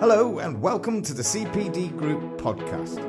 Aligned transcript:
Hello, 0.00 0.38
and 0.38 0.62
welcome 0.62 1.02
to 1.02 1.12
the 1.12 1.24
CPD 1.24 1.96
Group 1.96 2.40
podcast. 2.40 3.02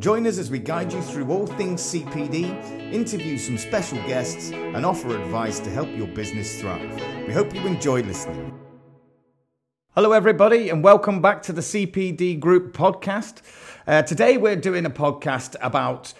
Join 0.00 0.26
us 0.26 0.38
as 0.38 0.50
we 0.50 0.58
guide 0.58 0.92
you 0.92 1.00
through 1.00 1.30
all 1.30 1.46
things 1.46 1.80
CPD, 1.80 2.92
interview 2.92 3.38
some 3.38 3.56
special 3.56 3.96
guests, 4.08 4.50
and 4.50 4.84
offer 4.84 5.16
advice 5.16 5.60
to 5.60 5.70
help 5.70 5.88
your 5.96 6.08
business 6.08 6.60
thrive. 6.60 7.00
We 7.28 7.32
hope 7.32 7.54
you 7.54 7.64
enjoy 7.64 8.02
listening. 8.02 8.58
Hello, 9.94 10.10
everybody, 10.10 10.68
and 10.68 10.82
welcome 10.82 11.22
back 11.22 11.42
to 11.42 11.52
the 11.52 11.60
CPD 11.60 12.40
Group 12.40 12.76
podcast. 12.76 13.42
Uh, 13.86 14.02
today, 14.02 14.36
we're 14.36 14.56
doing 14.56 14.84
a 14.84 14.90
podcast 14.90 15.54
about 15.60 16.12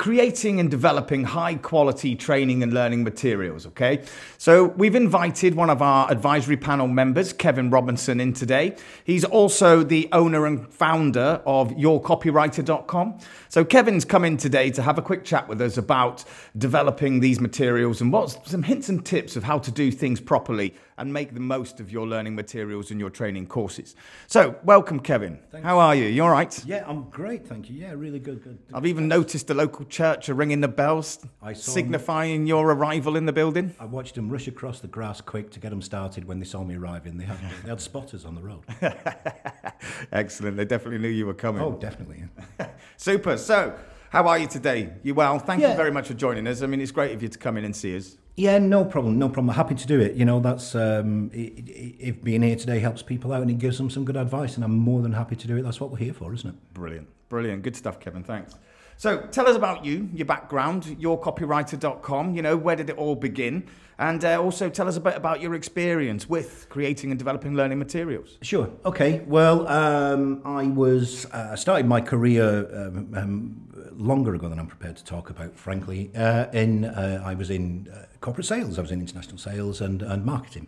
creating 0.00 0.58
and 0.58 0.70
developing 0.70 1.24
high 1.24 1.54
quality 1.56 2.16
training 2.16 2.62
and 2.62 2.72
learning 2.72 3.04
materials. 3.04 3.66
Okay, 3.66 4.02
so 4.38 4.64
we've 4.64 4.94
invited 4.94 5.54
one 5.54 5.68
of 5.68 5.82
our 5.82 6.10
advisory 6.10 6.56
panel 6.56 6.88
members, 6.88 7.34
Kevin 7.34 7.68
Robinson, 7.68 8.18
in 8.18 8.32
today. 8.32 8.74
He's 9.04 9.26
also 9.26 9.82
the 9.82 10.08
owner 10.12 10.46
and 10.46 10.66
founder 10.72 11.42
of 11.44 11.72
YourCopywriter.com. 11.72 13.18
So 13.50 13.62
Kevin's 13.62 14.06
come 14.06 14.24
in 14.24 14.38
today 14.38 14.70
to 14.70 14.80
have 14.80 14.96
a 14.96 15.02
quick 15.02 15.22
chat 15.22 15.46
with 15.48 15.60
us 15.60 15.76
about 15.76 16.24
developing 16.56 17.20
these 17.20 17.38
materials 17.38 18.00
and 18.00 18.10
what's 18.10 18.38
some 18.50 18.62
hints 18.62 18.88
and 18.88 19.04
tips 19.04 19.36
of 19.36 19.44
how 19.44 19.58
to 19.58 19.70
do 19.70 19.92
things 19.92 20.18
properly 20.18 20.72
and 21.00 21.12
make 21.12 21.32
the 21.32 21.40
most 21.40 21.80
of 21.80 21.90
your 21.90 22.06
learning 22.06 22.34
materials 22.34 22.90
and 22.90 23.00
your 23.00 23.08
training 23.08 23.46
courses. 23.46 23.96
So, 24.26 24.56
welcome, 24.64 25.00
Kevin. 25.00 25.40
Thanks. 25.50 25.66
How 25.66 25.78
are 25.78 25.94
you? 25.94 26.04
You 26.04 26.24
all 26.24 26.30
right? 26.30 26.62
Yeah, 26.66 26.84
I'm 26.86 27.08
great, 27.08 27.46
thank 27.46 27.70
you. 27.70 27.76
Yeah, 27.76 27.92
really 27.92 28.18
good. 28.18 28.44
good. 28.44 28.58
I've 28.74 28.84
even 28.84 29.08
noticed 29.08 29.46
the 29.46 29.54
local 29.54 29.86
church 29.90 30.28
are 30.28 30.34
ringing 30.34 30.60
the 30.60 30.68
bells, 30.68 31.18
signifying 31.54 32.40
them. 32.40 32.46
your 32.46 32.70
arrival 32.70 33.16
in 33.16 33.26
the 33.26 33.32
building. 33.32 33.74
I 33.78 33.84
watched 33.84 34.14
them 34.14 34.30
rush 34.30 34.48
across 34.48 34.80
the 34.80 34.88
grass 34.88 35.20
quick 35.20 35.50
to 35.52 35.60
get 35.60 35.70
them 35.70 35.82
started 35.82 36.24
when 36.24 36.38
they 36.38 36.46
saw 36.46 36.64
me 36.64 36.76
arriving. 36.76 37.18
They 37.18 37.24
had, 37.24 37.38
they 37.62 37.68
had 37.68 37.80
spotters 37.80 38.24
on 38.24 38.34
the 38.34 38.42
road. 38.42 38.62
Excellent. 40.12 40.56
They 40.56 40.64
definitely 40.64 40.98
knew 40.98 41.08
you 41.08 41.26
were 41.26 41.34
coming. 41.34 41.62
Oh, 41.62 41.72
definitely. 41.72 42.24
Yeah. 42.58 42.68
Super. 42.96 43.36
So, 43.36 43.76
how 44.10 44.26
are 44.28 44.38
you 44.38 44.46
today? 44.46 44.92
You 45.02 45.14
well? 45.14 45.38
Thank 45.38 45.62
yeah. 45.62 45.70
you 45.70 45.76
very 45.76 45.90
much 45.90 46.08
for 46.08 46.14
joining 46.14 46.46
us. 46.46 46.62
I 46.62 46.66
mean, 46.66 46.80
it's 46.80 46.92
great 46.92 47.12
of 47.12 47.22
you 47.22 47.28
to 47.28 47.38
come 47.38 47.56
in 47.56 47.64
and 47.64 47.74
see 47.74 47.96
us. 47.96 48.16
Yeah, 48.36 48.58
no 48.58 48.84
problem, 48.84 49.18
no 49.18 49.28
problem. 49.28 49.54
Happy 49.54 49.74
to 49.74 49.86
do 49.86 50.00
it. 50.00 50.14
You 50.14 50.24
know, 50.24 50.40
that's 50.40 50.74
um, 50.74 51.30
if 51.34 52.22
being 52.22 52.42
here 52.42 52.56
today 52.56 52.78
helps 52.78 53.02
people 53.02 53.32
out 53.32 53.42
and 53.42 53.50
it 53.50 53.58
gives 53.58 53.76
them 53.76 53.90
some 53.90 54.04
good 54.04 54.16
advice, 54.16 54.54
and 54.54 54.64
I'm 54.64 54.74
more 54.74 55.02
than 55.02 55.12
happy 55.12 55.36
to 55.36 55.46
do 55.46 55.56
it. 55.58 55.62
That's 55.62 55.80
what 55.80 55.90
we're 55.90 55.98
here 55.98 56.14
for, 56.14 56.32
isn't 56.32 56.48
it? 56.48 56.56
Brilliant, 56.72 57.08
brilliant, 57.28 57.62
good 57.62 57.76
stuff, 57.76 58.00
Kevin. 58.00 58.24
Thanks. 58.24 58.54
So, 59.00 59.22
tell 59.30 59.48
us 59.48 59.56
about 59.56 59.82
you, 59.86 60.10
your 60.12 60.26
background, 60.26 60.82
yourcopywriter.com. 61.00 62.34
You 62.34 62.42
know, 62.42 62.54
where 62.58 62.76
did 62.76 62.90
it 62.90 62.98
all 62.98 63.16
begin? 63.16 63.66
And 63.98 64.22
uh, 64.22 64.42
also 64.42 64.68
tell 64.68 64.86
us 64.88 64.98
a 64.98 65.00
bit 65.00 65.16
about 65.16 65.40
your 65.40 65.54
experience 65.54 66.28
with 66.28 66.66
creating 66.68 67.10
and 67.10 67.18
developing 67.18 67.54
learning 67.54 67.78
materials. 67.78 68.36
Sure. 68.42 68.68
Okay. 68.84 69.20
Well, 69.20 69.66
um, 69.68 70.42
I 70.44 70.64
was 70.64 71.24
uh, 71.32 71.56
started 71.56 71.86
my 71.86 72.02
career 72.02 72.68
um, 72.74 73.14
um, 73.16 73.90
longer 73.96 74.34
ago 74.34 74.50
than 74.50 74.58
I'm 74.58 74.66
prepared 74.66 74.98
to 74.98 75.04
talk 75.06 75.30
about, 75.30 75.56
frankly. 75.56 76.10
Uh, 76.14 76.48
in 76.52 76.84
uh, 76.84 77.22
I 77.24 77.32
was 77.32 77.48
in 77.48 77.88
uh, 77.90 78.04
corporate 78.20 78.48
sales, 78.48 78.78
I 78.78 78.82
was 78.82 78.90
in 78.90 79.00
international 79.00 79.38
sales 79.38 79.80
and, 79.80 80.02
and 80.02 80.26
marketing, 80.26 80.66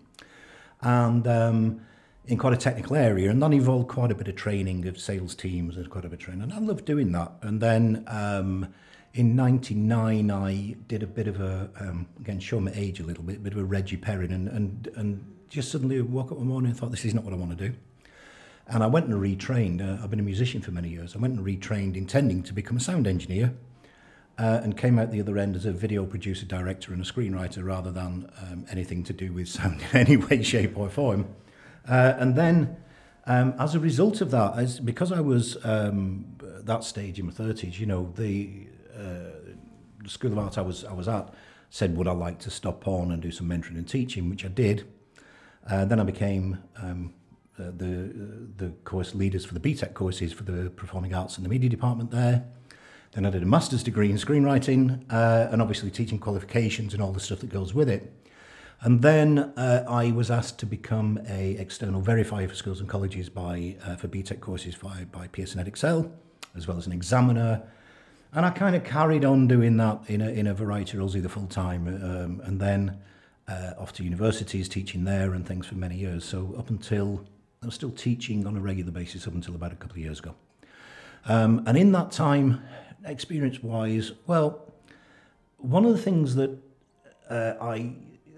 and 0.80 1.28
um, 1.28 1.82
in 2.26 2.38
quite 2.38 2.52
a 2.52 2.56
technical 2.56 2.96
area, 2.96 3.30
and 3.30 3.42
that 3.42 3.52
involved 3.52 3.88
quite 3.88 4.12
a 4.12 4.14
bit 4.14 4.28
of 4.28 4.36
training 4.36 4.86
of 4.86 4.98
sales 4.98 5.34
teams 5.34 5.76
and 5.76 5.90
quite 5.90 6.04
a 6.04 6.08
bit 6.08 6.20
of 6.20 6.24
training. 6.24 6.42
And 6.42 6.52
I 6.52 6.58
loved 6.58 6.84
doing 6.84 7.12
that. 7.12 7.32
And 7.42 7.60
then 7.60 8.04
um, 8.06 8.72
in 9.14 9.34
'99, 9.34 10.30
I 10.30 10.76
did 10.86 11.02
a 11.02 11.06
bit 11.06 11.26
of 11.26 11.40
a 11.40 11.70
um, 11.80 12.06
again 12.20 12.38
show 12.40 12.60
my 12.60 12.72
age 12.74 13.00
a 13.00 13.04
little 13.04 13.24
bit, 13.24 13.36
a 13.36 13.40
bit 13.40 13.52
of 13.52 13.58
a 13.58 13.64
Reggie 13.64 13.96
Perrin, 13.96 14.32
and 14.32 14.48
and 14.48 14.88
and 14.96 15.32
just 15.52 15.70
suddenly 15.70 16.00
woke 16.00 16.32
up 16.32 16.38
one 16.38 16.46
morning 16.46 16.70
and 16.70 16.80
thought, 16.80 16.90
this 16.90 17.04
is 17.04 17.12
not 17.12 17.24
what 17.24 17.34
I 17.34 17.36
want 17.36 17.56
to 17.56 17.68
do. 17.68 17.74
And 18.68 18.82
I 18.82 18.86
went 18.86 19.06
and 19.06 19.14
retrained. 19.20 19.82
Uh, 19.82 20.02
I've 20.02 20.08
been 20.08 20.18
a 20.18 20.22
musician 20.22 20.62
for 20.62 20.70
many 20.70 20.88
years. 20.88 21.14
I 21.14 21.18
went 21.18 21.36
and 21.36 21.44
retrained, 21.44 21.94
intending 21.94 22.42
to 22.44 22.54
become 22.54 22.78
a 22.78 22.80
sound 22.80 23.06
engineer, 23.06 23.52
uh, 24.38 24.60
and 24.62 24.78
came 24.78 24.98
out 24.98 25.10
the 25.10 25.20
other 25.20 25.36
end 25.36 25.54
as 25.54 25.66
a 25.66 25.72
video 25.72 26.06
producer, 26.06 26.46
director, 26.46 26.94
and 26.94 27.02
a 27.02 27.04
screenwriter 27.04 27.62
rather 27.64 27.90
than 27.90 28.30
um, 28.40 28.64
anything 28.70 29.04
to 29.04 29.12
do 29.12 29.30
with 29.30 29.48
sound 29.48 29.82
in 29.92 29.98
any 29.98 30.16
way, 30.16 30.42
shape, 30.42 30.78
or 30.78 30.88
form. 30.88 31.26
Uh, 31.88 32.14
and 32.18 32.36
then, 32.36 32.76
um, 33.26 33.54
as 33.58 33.74
a 33.74 33.80
result 33.80 34.20
of 34.20 34.30
that, 34.30 34.56
as 34.56 34.80
because 34.80 35.12
I 35.12 35.20
was 35.20 35.62
um, 35.64 36.36
that 36.40 36.84
stage 36.84 37.18
in 37.18 37.26
my 37.26 37.32
thirties, 37.32 37.80
you 37.80 37.86
know, 37.86 38.12
the, 38.16 38.66
uh, 38.96 39.54
the 40.02 40.08
school 40.08 40.32
of 40.32 40.38
art 40.38 40.58
I 40.58 40.62
was 40.62 40.84
I 40.84 40.92
was 40.92 41.08
at 41.08 41.32
said, 41.72 41.96
would 41.96 42.06
I 42.06 42.12
like 42.12 42.38
to 42.40 42.50
stop 42.50 42.86
on 42.86 43.10
and 43.12 43.22
do 43.22 43.30
some 43.30 43.48
mentoring 43.48 43.78
and 43.78 43.88
teaching, 43.88 44.28
which 44.28 44.44
I 44.44 44.48
did. 44.48 44.86
Uh, 45.68 45.86
then 45.86 45.98
I 45.98 46.04
became 46.04 46.58
um, 46.76 47.14
uh, 47.58 47.70
the 47.76 48.12
the 48.56 48.68
course 48.84 49.14
leaders 49.14 49.44
for 49.44 49.54
the 49.54 49.60
BTEC 49.60 49.94
courses 49.94 50.32
for 50.32 50.42
the 50.44 50.70
Performing 50.70 51.14
Arts 51.14 51.36
and 51.36 51.44
the 51.46 51.48
Media 51.48 51.70
Department 51.70 52.10
there. 52.10 52.44
Then 53.12 53.24
I 53.26 53.30
did 53.30 53.42
a 53.42 53.46
master's 53.46 53.82
degree 53.82 54.10
in 54.10 54.16
screenwriting 54.16 55.04
uh, 55.10 55.48
and 55.50 55.62
obviously 55.62 55.90
teaching 55.90 56.18
qualifications 56.18 56.94
and 56.94 57.02
all 57.02 57.12
the 57.12 57.20
stuff 57.20 57.40
that 57.40 57.50
goes 57.50 57.72
with 57.72 57.88
it. 57.88 58.12
And 58.84 59.00
then 59.00 59.38
uh, 59.56 59.84
I 59.88 60.10
was 60.10 60.28
asked 60.28 60.58
to 60.58 60.66
become 60.66 61.20
a 61.28 61.52
external 61.52 62.02
verifier 62.02 62.48
for 62.48 62.56
schools 62.56 62.80
and 62.80 62.88
colleges 62.88 63.28
by 63.28 63.76
uh, 63.86 63.94
for 63.94 64.08
BTEC 64.08 64.40
courses 64.40 64.74
by, 64.74 65.04
by 65.12 65.28
Pearson 65.28 65.64
Edexcel, 65.64 66.10
as 66.56 66.66
well 66.66 66.76
as 66.76 66.86
an 66.88 66.92
examiner. 66.92 67.62
And 68.32 68.44
I 68.44 68.50
kind 68.50 68.74
of 68.74 68.82
carried 68.82 69.24
on 69.24 69.46
doing 69.46 69.76
that 69.76 70.00
in 70.08 70.20
a, 70.20 70.30
in 70.30 70.48
a 70.48 70.54
variety 70.54 70.92
of 70.92 70.98
roles, 70.98 71.14
either 71.14 71.28
full 71.28 71.46
time 71.46 71.86
um, 71.86 72.40
and 72.44 72.60
then 72.60 72.98
uh, 73.46 73.74
off 73.78 73.92
to 73.94 74.02
universities, 74.04 74.68
teaching 74.68 75.04
there 75.04 75.32
and 75.32 75.46
things 75.46 75.66
for 75.66 75.76
many 75.76 75.96
years. 75.96 76.24
So 76.24 76.52
up 76.58 76.68
until 76.68 77.24
I 77.62 77.66
was 77.66 77.76
still 77.76 77.92
teaching 77.92 78.48
on 78.48 78.56
a 78.56 78.60
regular 78.60 78.90
basis 78.90 79.28
up 79.28 79.34
until 79.34 79.54
about 79.54 79.72
a 79.72 79.76
couple 79.76 79.94
of 79.94 80.02
years 80.02 80.18
ago. 80.18 80.34
Um, 81.26 81.62
and 81.66 81.78
in 81.78 81.92
that 81.92 82.10
time, 82.10 82.60
experience 83.04 83.62
wise, 83.62 84.10
well, 84.26 84.72
one 85.58 85.84
of 85.84 85.92
the 85.92 86.02
things 86.02 86.34
that 86.34 86.58
uh, 87.30 87.54
I 87.60 87.94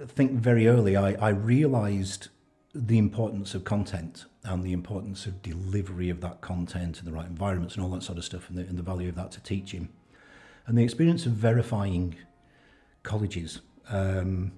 think 0.07 0.33
very 0.33 0.67
early, 0.67 0.97
I, 0.97 1.13
I 1.13 1.29
realized 1.31 2.29
the 2.75 2.99
importance 2.99 3.55
of 3.55 3.65
content 3.65 4.25
and 4.43 4.63
the 4.63 4.73
importance 4.73 5.27
of 5.27 5.43
delivery 5.43 6.11
of 6.11 6.21
that 6.21 6.41
content 6.41 6.99
in 6.99 7.05
the 7.05 7.13
right 7.13 7.27
environments 7.27 7.75
and 7.75 7.85
all 7.85 7.91
that 7.91 8.03
sort 8.03 8.19
of 8.19 8.25
stuff 8.25 8.49
and 8.49 8.59
the, 8.59 8.63
and 8.63 8.77
the 8.77 8.83
value 8.83 9.09
of 9.09 9.15
that 9.15 9.33
to 9.33 9.41
teaching. 9.41 9.89
And 10.67 10.77
the 10.77 10.83
experience 10.83 11.27
of 11.27 11.33
verifying 11.33 12.17
colleges, 13.03 13.61
um, 13.89 14.53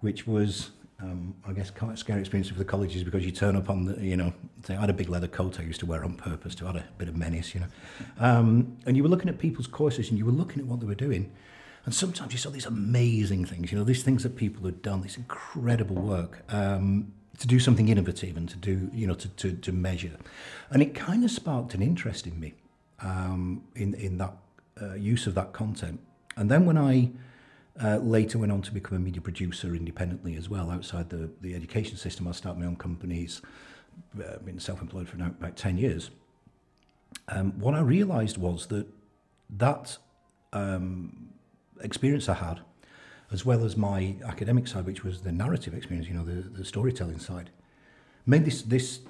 which 0.00 0.26
was 0.26 0.70
um, 1.02 1.34
I 1.46 1.52
guess 1.52 1.70
quite 1.70 1.94
a 1.94 1.96
scary 1.96 2.20
experience 2.20 2.48
for 2.48 2.58
the 2.58 2.64
colleges 2.64 3.02
because 3.04 3.24
you 3.24 3.32
turn 3.32 3.56
up 3.56 3.70
on 3.70 3.86
the, 3.86 4.04
you 4.04 4.16
know, 4.16 4.32
say 4.64 4.76
I 4.76 4.80
had 4.80 4.90
a 4.90 4.94
big 4.94 5.08
leather 5.08 5.28
coat 5.28 5.58
I 5.58 5.62
used 5.62 5.80
to 5.80 5.86
wear 5.86 6.04
on 6.04 6.14
purpose 6.14 6.54
to 6.56 6.68
add 6.68 6.76
a 6.76 6.84
bit 6.98 7.08
of 7.08 7.16
menace, 7.16 7.54
you 7.54 7.60
know. 7.60 7.66
Um, 8.18 8.76
and 8.86 8.96
you 8.96 9.02
were 9.02 9.08
looking 9.08 9.28
at 9.28 9.38
people's 9.38 9.66
courses 9.66 10.10
and 10.10 10.18
you 10.18 10.26
were 10.26 10.32
looking 10.32 10.60
at 10.60 10.66
what 10.66 10.80
they 10.80 10.86
were 10.86 10.94
doing. 10.94 11.32
And 11.84 11.94
sometimes 11.94 12.32
you 12.32 12.38
saw 12.38 12.50
these 12.50 12.66
amazing 12.66 13.46
things, 13.46 13.72
you 13.72 13.78
know, 13.78 13.84
these 13.84 14.02
things 14.02 14.22
that 14.22 14.36
people 14.36 14.64
had 14.64 14.82
done, 14.82 15.00
this 15.00 15.16
incredible 15.16 15.96
work 15.96 16.42
um, 16.52 17.12
to 17.38 17.46
do 17.46 17.58
something 17.58 17.88
innovative 17.88 18.36
and 18.36 18.48
to 18.48 18.56
do, 18.56 18.90
you 18.92 19.06
know, 19.06 19.14
to, 19.14 19.28
to, 19.28 19.52
to 19.52 19.72
measure. 19.72 20.16
And 20.70 20.82
it 20.82 20.94
kind 20.94 21.24
of 21.24 21.30
sparked 21.30 21.74
an 21.74 21.82
interest 21.82 22.26
in 22.26 22.38
me 22.38 22.54
um, 23.00 23.64
in, 23.74 23.94
in 23.94 24.18
that 24.18 24.34
uh, 24.80 24.94
use 24.94 25.26
of 25.26 25.34
that 25.36 25.52
content. 25.52 26.00
And 26.36 26.50
then 26.50 26.66
when 26.66 26.76
I 26.76 27.10
uh, 27.82 27.96
later 27.96 28.38
went 28.38 28.52
on 28.52 28.62
to 28.62 28.72
become 28.72 28.96
a 28.96 29.00
media 29.00 29.22
producer 29.22 29.74
independently 29.74 30.36
as 30.36 30.48
well, 30.48 30.70
outside 30.70 31.08
the, 31.08 31.30
the 31.40 31.54
education 31.54 31.96
system. 31.96 32.28
I 32.28 32.32
started 32.32 32.60
my 32.60 32.66
own 32.66 32.76
companies, 32.76 33.40
uh, 34.18 34.38
been 34.38 34.60
self-employed 34.60 35.08
for 35.08 35.16
now 35.16 35.26
about 35.26 35.56
10 35.56 35.78
years. 35.78 36.10
Um, 37.28 37.58
what 37.58 37.74
I 37.74 37.80
realised 37.80 38.38
was 38.38 38.66
that 38.66 38.86
that 39.56 39.98
um, 40.52 41.30
experience 41.82 42.28
I 42.28 42.34
had, 42.34 42.60
as 43.32 43.44
well 43.44 43.64
as 43.64 43.76
my 43.76 44.16
academic 44.24 44.66
side, 44.66 44.86
which 44.86 45.04
was 45.04 45.22
the 45.22 45.32
narrative 45.32 45.74
experience, 45.74 46.08
you 46.08 46.14
know, 46.14 46.24
the, 46.24 46.48
the 46.48 46.64
storytelling 46.64 47.18
side, 47.18 47.50
made 48.26 48.44
this, 48.44 48.62
this 48.62 49.00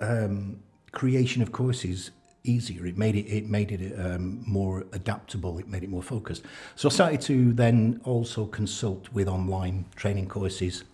um, 0.00 0.60
creation 0.92 1.42
of 1.42 1.52
courses 1.52 2.10
easier. 2.44 2.86
It 2.86 2.96
made 2.96 3.16
it 3.16 3.26
it 3.26 3.48
made 3.48 3.72
it 3.72 3.98
um, 3.98 4.42
more 4.46 4.84
adaptable. 4.92 5.58
It 5.58 5.68
made 5.68 5.82
it 5.82 5.88
more 5.88 6.02
focused. 6.02 6.44
So 6.76 6.88
I 6.88 6.92
started 6.92 7.20
to 7.22 7.52
then 7.52 8.00
also 8.04 8.46
consult 8.46 9.08
with 9.12 9.28
online 9.28 9.86
training 9.96 10.28
courses, 10.28 10.84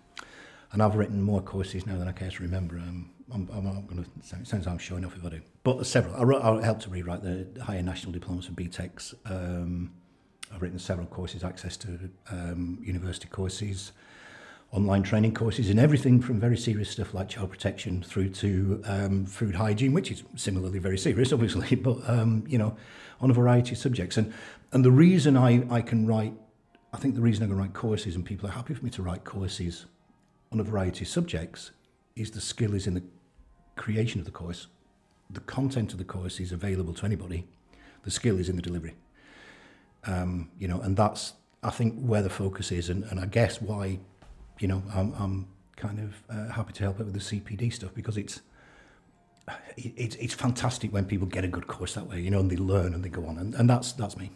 and 0.73 0.83
I've 0.83 0.95
written 0.95 1.21
more 1.21 1.43
courses 1.43 1.87
now 1.87 1.99
than 1.99 2.09
I 2.09 2.13
care 2.13 2.31
to 2.31 2.43
remember. 2.43 2.77
Um, 2.77 3.11
I'm, 3.33 3.49
I'm 3.53 3.65
not 3.65 3.87
going 3.87 4.03
to 4.03 4.27
sound, 4.27 4.47
sounds 4.47 4.67
I'm 4.67 4.79
showing 4.79 5.05
off 5.05 5.17
if 5.17 5.25
I 5.25 5.29
do, 5.29 5.41
but 5.63 5.87
several. 5.87 6.17
I, 6.17 6.23
wrote, 6.23 6.43
I 6.43 6.65
helped 6.65 6.83
to 6.83 6.91
rewrite 6.91 7.23
the 7.23 7.47
higher 7.63 7.83
national 7.83 8.13
diplomas 8.13 8.47
for 8.47 8.53
BTECs. 8.53 9.15
Um, 9.27 9.93
I've 10.53 10.63
written 10.63 10.79
several 10.79 11.07
courses, 11.07 11.45
access 11.45 11.77
to 11.79 12.11
um, 12.31 12.79
university 12.83 13.29
courses 13.29 13.93
online 14.73 15.03
training 15.03 15.35
courses 15.35 15.69
in 15.69 15.79
everything 15.79 16.21
from 16.21 16.39
very 16.39 16.57
serious 16.57 16.91
stuff 16.91 17.13
like 17.13 17.29
child 17.29 17.51
protection 17.51 18.03
through 18.03 18.29
to 18.29 18.81
um, 18.85 19.27
food 19.27 19.55
hygiene, 19.55 19.93
which 19.93 20.13
is 20.13 20.23
similarly 20.37 20.79
very 20.79 20.99
serious, 20.99 21.33
obviously, 21.35 21.77
but 21.77 21.97
um, 22.09 22.45
you 22.47 22.59
know, 22.59 22.77
on 23.21 23.31
a 23.31 23.35
variety 23.35 23.73
of 23.73 23.79
subjects. 23.79 24.17
And 24.17 24.33
and 24.73 24.85
the 24.85 24.91
reason 24.91 25.37
I, 25.37 25.67
I 25.71 25.81
can 25.83 26.07
write, 26.07 26.33
I 26.93 26.99
think 26.99 27.17
the 27.17 27.21
reason 27.21 27.45
I 27.45 27.49
can 27.49 27.59
write 27.59 27.73
courses 27.73 28.15
and 28.15 28.25
people 28.25 28.49
are 28.49 28.53
happy 28.53 28.75
for 28.75 28.85
me 28.85 28.91
to 28.93 29.03
write 29.03 29.25
courses 29.25 29.87
on 30.53 30.61
a 30.61 30.63
variety 30.63 31.05
of 31.05 31.09
subjects 31.09 31.73
is 32.15 32.31
the 32.31 32.41
skill 32.41 32.75
is 32.75 32.87
in 32.87 32.95
the 32.95 33.03
creation 33.75 34.21
of 34.21 34.27
the 34.27 34.33
course. 34.33 34.69
The 35.31 35.41
content 35.41 35.93
of 35.93 35.99
the 35.99 36.05
course 36.05 36.39
is 36.41 36.53
available 36.53 36.95
to 36.95 37.07
anybody. 37.07 37.47
The 38.03 38.11
skill 38.11 38.39
is 38.39 38.49
in 38.49 38.57
the 38.57 38.63
delivery. 38.63 38.95
Um, 40.07 40.51
you 40.59 40.69
know, 40.69 40.81
and 40.81 40.97
that's 40.97 41.35
I 41.63 41.71
think 41.71 42.01
where 42.01 42.23
the 42.23 42.31
focus 42.31 42.73
is, 42.73 42.89
and, 42.89 43.05
and 43.05 43.21
I 43.21 43.27
guess 43.27 43.61
why, 43.61 43.99
you 44.59 44.69
know, 44.69 44.83
I'm, 44.95 45.13
I'm 45.15 45.49
kind 45.77 45.99
of 46.01 46.23
uh, 46.35 46.53
happy 46.53 46.73
to 46.75 46.85
help 46.85 47.01
out 47.01 47.07
with 47.07 47.15
the 47.15 47.41
CPD 47.41 47.73
stuff 47.73 47.93
because 47.95 48.17
it's 48.17 48.41
it's 49.77 50.15
it's 50.17 50.35
fantastic 50.35 50.93
when 50.93 51.05
people 51.05 51.27
get 51.27 51.45
a 51.45 51.49
good 51.49 51.67
course 51.67 51.95
that 51.95 52.07
way, 52.07 52.21
you 52.21 52.31
know, 52.31 52.41
and 52.41 52.51
they 52.51 52.57
learn 52.57 52.95
and 52.95 53.05
they 53.05 53.09
go 53.09 53.27
on, 53.27 53.39
and, 53.39 53.55
and 53.55 53.69
that's 53.69 53.93
that's 53.93 54.17
me. 54.17 54.31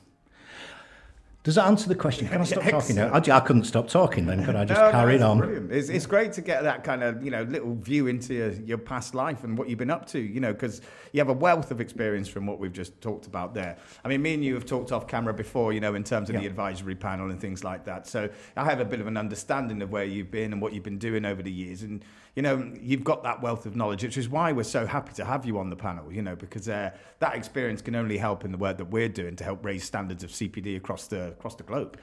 Does 1.44 1.56
that 1.56 1.66
answer 1.66 1.90
the 1.90 1.94
question? 1.94 2.26
Can 2.26 2.40
I 2.40 2.44
stop 2.44 2.64
talking 2.64 2.96
now? 2.96 3.10
I, 3.12 3.18
I 3.18 3.40
couldn't 3.40 3.64
stop 3.64 3.86
talking 3.86 4.24
then. 4.24 4.46
Could 4.46 4.56
I 4.56 4.64
just 4.64 4.80
no, 4.80 4.90
carry 4.90 5.18
no, 5.18 5.32
on? 5.32 5.38
Brilliant. 5.38 5.72
It's, 5.72 5.90
it's 5.90 6.06
great 6.06 6.32
to 6.32 6.40
get 6.40 6.62
that 6.62 6.84
kind 6.84 7.02
of 7.02 7.22
you 7.22 7.30
know 7.30 7.42
little 7.42 7.74
view 7.74 8.06
into 8.06 8.32
your, 8.32 8.52
your 8.52 8.78
past 8.78 9.14
life 9.14 9.44
and 9.44 9.58
what 9.58 9.68
you've 9.68 9.78
been 9.78 9.90
up 9.90 10.06
to. 10.06 10.18
You 10.18 10.40
know, 10.40 10.54
because 10.54 10.80
you 11.12 11.20
have 11.20 11.28
a 11.28 11.34
wealth 11.34 11.70
of 11.70 11.82
experience 11.82 12.28
from 12.28 12.46
what 12.46 12.58
we've 12.58 12.72
just 12.72 12.98
talked 13.02 13.26
about 13.26 13.52
there. 13.52 13.76
I 14.02 14.08
mean, 14.08 14.22
me 14.22 14.32
and 14.32 14.42
you 14.42 14.54
have 14.54 14.64
talked 14.64 14.90
off 14.90 15.06
camera 15.06 15.34
before. 15.34 15.74
You 15.74 15.80
know, 15.80 15.94
in 15.94 16.02
terms 16.02 16.30
of 16.30 16.36
Yeah. 16.36 16.40
the 16.40 16.46
advisory 16.46 16.94
panel 16.94 17.30
and 17.30 17.38
things 17.38 17.62
like 17.62 17.84
that. 17.84 18.06
So 18.06 18.30
I 18.56 18.64
have 18.64 18.80
a 18.80 18.84
bit 18.86 19.02
of 19.02 19.06
an 19.06 19.18
understanding 19.18 19.82
of 19.82 19.92
where 19.92 20.04
you've 20.04 20.30
been 20.30 20.50
and 20.54 20.62
what 20.62 20.72
you've 20.72 20.82
been 20.82 20.98
doing 20.98 21.26
over 21.26 21.42
the 21.42 21.52
years. 21.52 21.82
And 21.82 22.02
you 22.34 22.42
know, 22.42 22.72
you've 22.80 23.04
got 23.04 23.22
that 23.22 23.40
wealth 23.42 23.64
of 23.64 23.76
knowledge, 23.76 24.02
which 24.02 24.16
is 24.18 24.28
why 24.28 24.50
we're 24.52 24.64
so 24.64 24.86
happy 24.86 25.12
to 25.14 25.24
have 25.24 25.46
you 25.46 25.58
on 25.58 25.70
the 25.70 25.76
panel. 25.76 26.12
You 26.12 26.22
know, 26.22 26.34
because 26.34 26.68
uh, 26.68 26.90
that 27.20 27.34
experience 27.36 27.80
can 27.80 27.94
only 27.94 28.18
help 28.18 28.44
in 28.44 28.50
the 28.52 28.58
work 28.58 28.76
that 28.78 28.86
we're 28.86 29.08
doing 29.08 29.36
to 29.36 29.44
help 29.44 29.64
raise 29.64 29.84
standards 29.84 30.24
of 30.24 30.30
CPD 30.30 30.76
across 30.76 31.06
the 31.06 31.28
across 31.28 31.54
the 31.54 31.62
globe. 31.62 31.96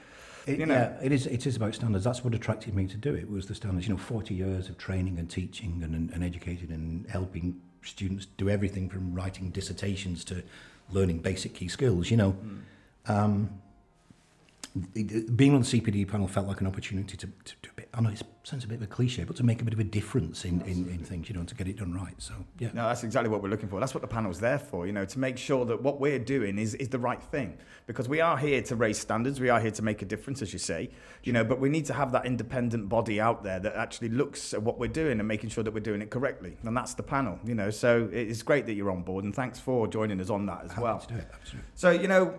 It, 0.46 0.58
you 0.58 0.66
know. 0.66 0.74
Yeah, 0.74 0.98
it 1.04 1.12
is. 1.12 1.26
It 1.26 1.46
is 1.46 1.56
about 1.56 1.74
standards. 1.74 2.04
That's 2.04 2.24
what 2.24 2.34
attracted 2.34 2.74
me 2.74 2.86
to 2.86 2.96
do 2.96 3.14
it. 3.14 3.30
Was 3.30 3.46
the 3.46 3.54
standards? 3.54 3.86
You 3.86 3.94
know, 3.94 4.00
forty 4.00 4.34
years 4.34 4.68
of 4.68 4.78
training 4.78 5.18
and 5.18 5.28
teaching 5.30 5.80
and, 5.84 5.94
and, 5.94 6.10
and 6.10 6.24
educating 6.24 6.72
and 6.72 7.06
helping 7.08 7.60
students 7.82 8.26
do 8.38 8.48
everything 8.48 8.88
from 8.88 9.14
writing 9.14 9.50
dissertations 9.50 10.24
to 10.24 10.42
learning 10.90 11.18
basic 11.18 11.52
key 11.54 11.68
skills. 11.68 12.10
You 12.10 12.16
know, 12.16 12.36
um, 13.06 13.50
it- 14.94 15.12
it- 15.12 15.36
being 15.36 15.54
on 15.54 15.60
the 15.60 15.66
CPD 15.66 16.08
panel 16.08 16.26
felt 16.28 16.46
like 16.46 16.60
an 16.60 16.66
opportunity 16.66 17.16
to, 17.16 17.26
to 17.44 17.54
bit. 17.76 17.81
I 17.94 18.00
know 18.00 18.08
it 18.08 18.22
sounds 18.44 18.64
a 18.64 18.66
bit 18.68 18.76
of 18.76 18.82
a 18.82 18.86
cliche, 18.86 19.24
but 19.24 19.36
to 19.36 19.44
make 19.44 19.60
a 19.60 19.64
bit 19.64 19.74
of 19.74 19.80
a 19.80 19.84
difference 19.84 20.46
in, 20.46 20.62
in, 20.62 20.88
in 20.88 20.98
things. 20.98 21.28
You 21.28 21.34
know, 21.34 21.44
to 21.44 21.54
get 21.54 21.68
it 21.68 21.76
done 21.76 21.92
right. 21.92 22.14
So 22.16 22.32
yeah. 22.58 22.70
No, 22.72 22.88
that's 22.88 23.04
exactly 23.04 23.28
what 23.28 23.42
we're 23.42 23.50
looking 23.50 23.68
for. 23.68 23.80
That's 23.80 23.92
what 23.92 24.00
the 24.00 24.08
panel's 24.08 24.40
there 24.40 24.58
for, 24.58 24.86
you 24.86 24.92
know, 24.92 25.04
to 25.04 25.18
make 25.18 25.36
sure 25.36 25.66
that 25.66 25.82
what 25.82 26.00
we're 26.00 26.18
doing 26.18 26.58
is, 26.58 26.74
is 26.76 26.88
the 26.88 26.98
right 26.98 27.22
thing. 27.22 27.58
Because 27.86 28.08
we 28.08 28.20
are 28.22 28.38
here 28.38 28.62
to 28.62 28.76
raise 28.76 28.98
standards, 28.98 29.40
we 29.40 29.50
are 29.50 29.60
here 29.60 29.70
to 29.72 29.82
make 29.82 30.00
a 30.00 30.06
difference, 30.06 30.40
as 30.40 30.52
you 30.54 30.58
say, 30.58 30.90
you 31.22 31.34
know, 31.34 31.44
but 31.44 31.60
we 31.60 31.68
need 31.68 31.84
to 31.86 31.92
have 31.92 32.12
that 32.12 32.24
independent 32.24 32.88
body 32.88 33.20
out 33.20 33.42
there 33.42 33.60
that 33.60 33.74
actually 33.76 34.08
looks 34.08 34.54
at 34.54 34.62
what 34.62 34.78
we're 34.78 34.86
doing 34.88 35.18
and 35.18 35.28
making 35.28 35.50
sure 35.50 35.62
that 35.62 35.74
we're 35.74 35.80
doing 35.80 36.00
it 36.00 36.08
correctly. 36.08 36.56
And 36.62 36.74
that's 36.74 36.94
the 36.94 37.02
panel, 37.02 37.38
you 37.44 37.54
know. 37.54 37.68
So 37.68 38.08
it's 38.10 38.42
great 38.42 38.64
that 38.66 38.74
you're 38.74 38.90
on 38.90 39.02
board 39.02 39.24
and 39.24 39.34
thanks 39.34 39.58
for 39.60 39.86
joining 39.86 40.18
us 40.18 40.30
on 40.30 40.46
that 40.46 40.64
as 40.64 40.70
Happy 40.70 40.82
well. 40.82 40.98
to 40.98 41.08
do 41.08 41.16
it. 41.16 41.28
Absolutely. 41.34 41.70
So, 41.74 41.90
you 41.90 42.08
know, 42.08 42.38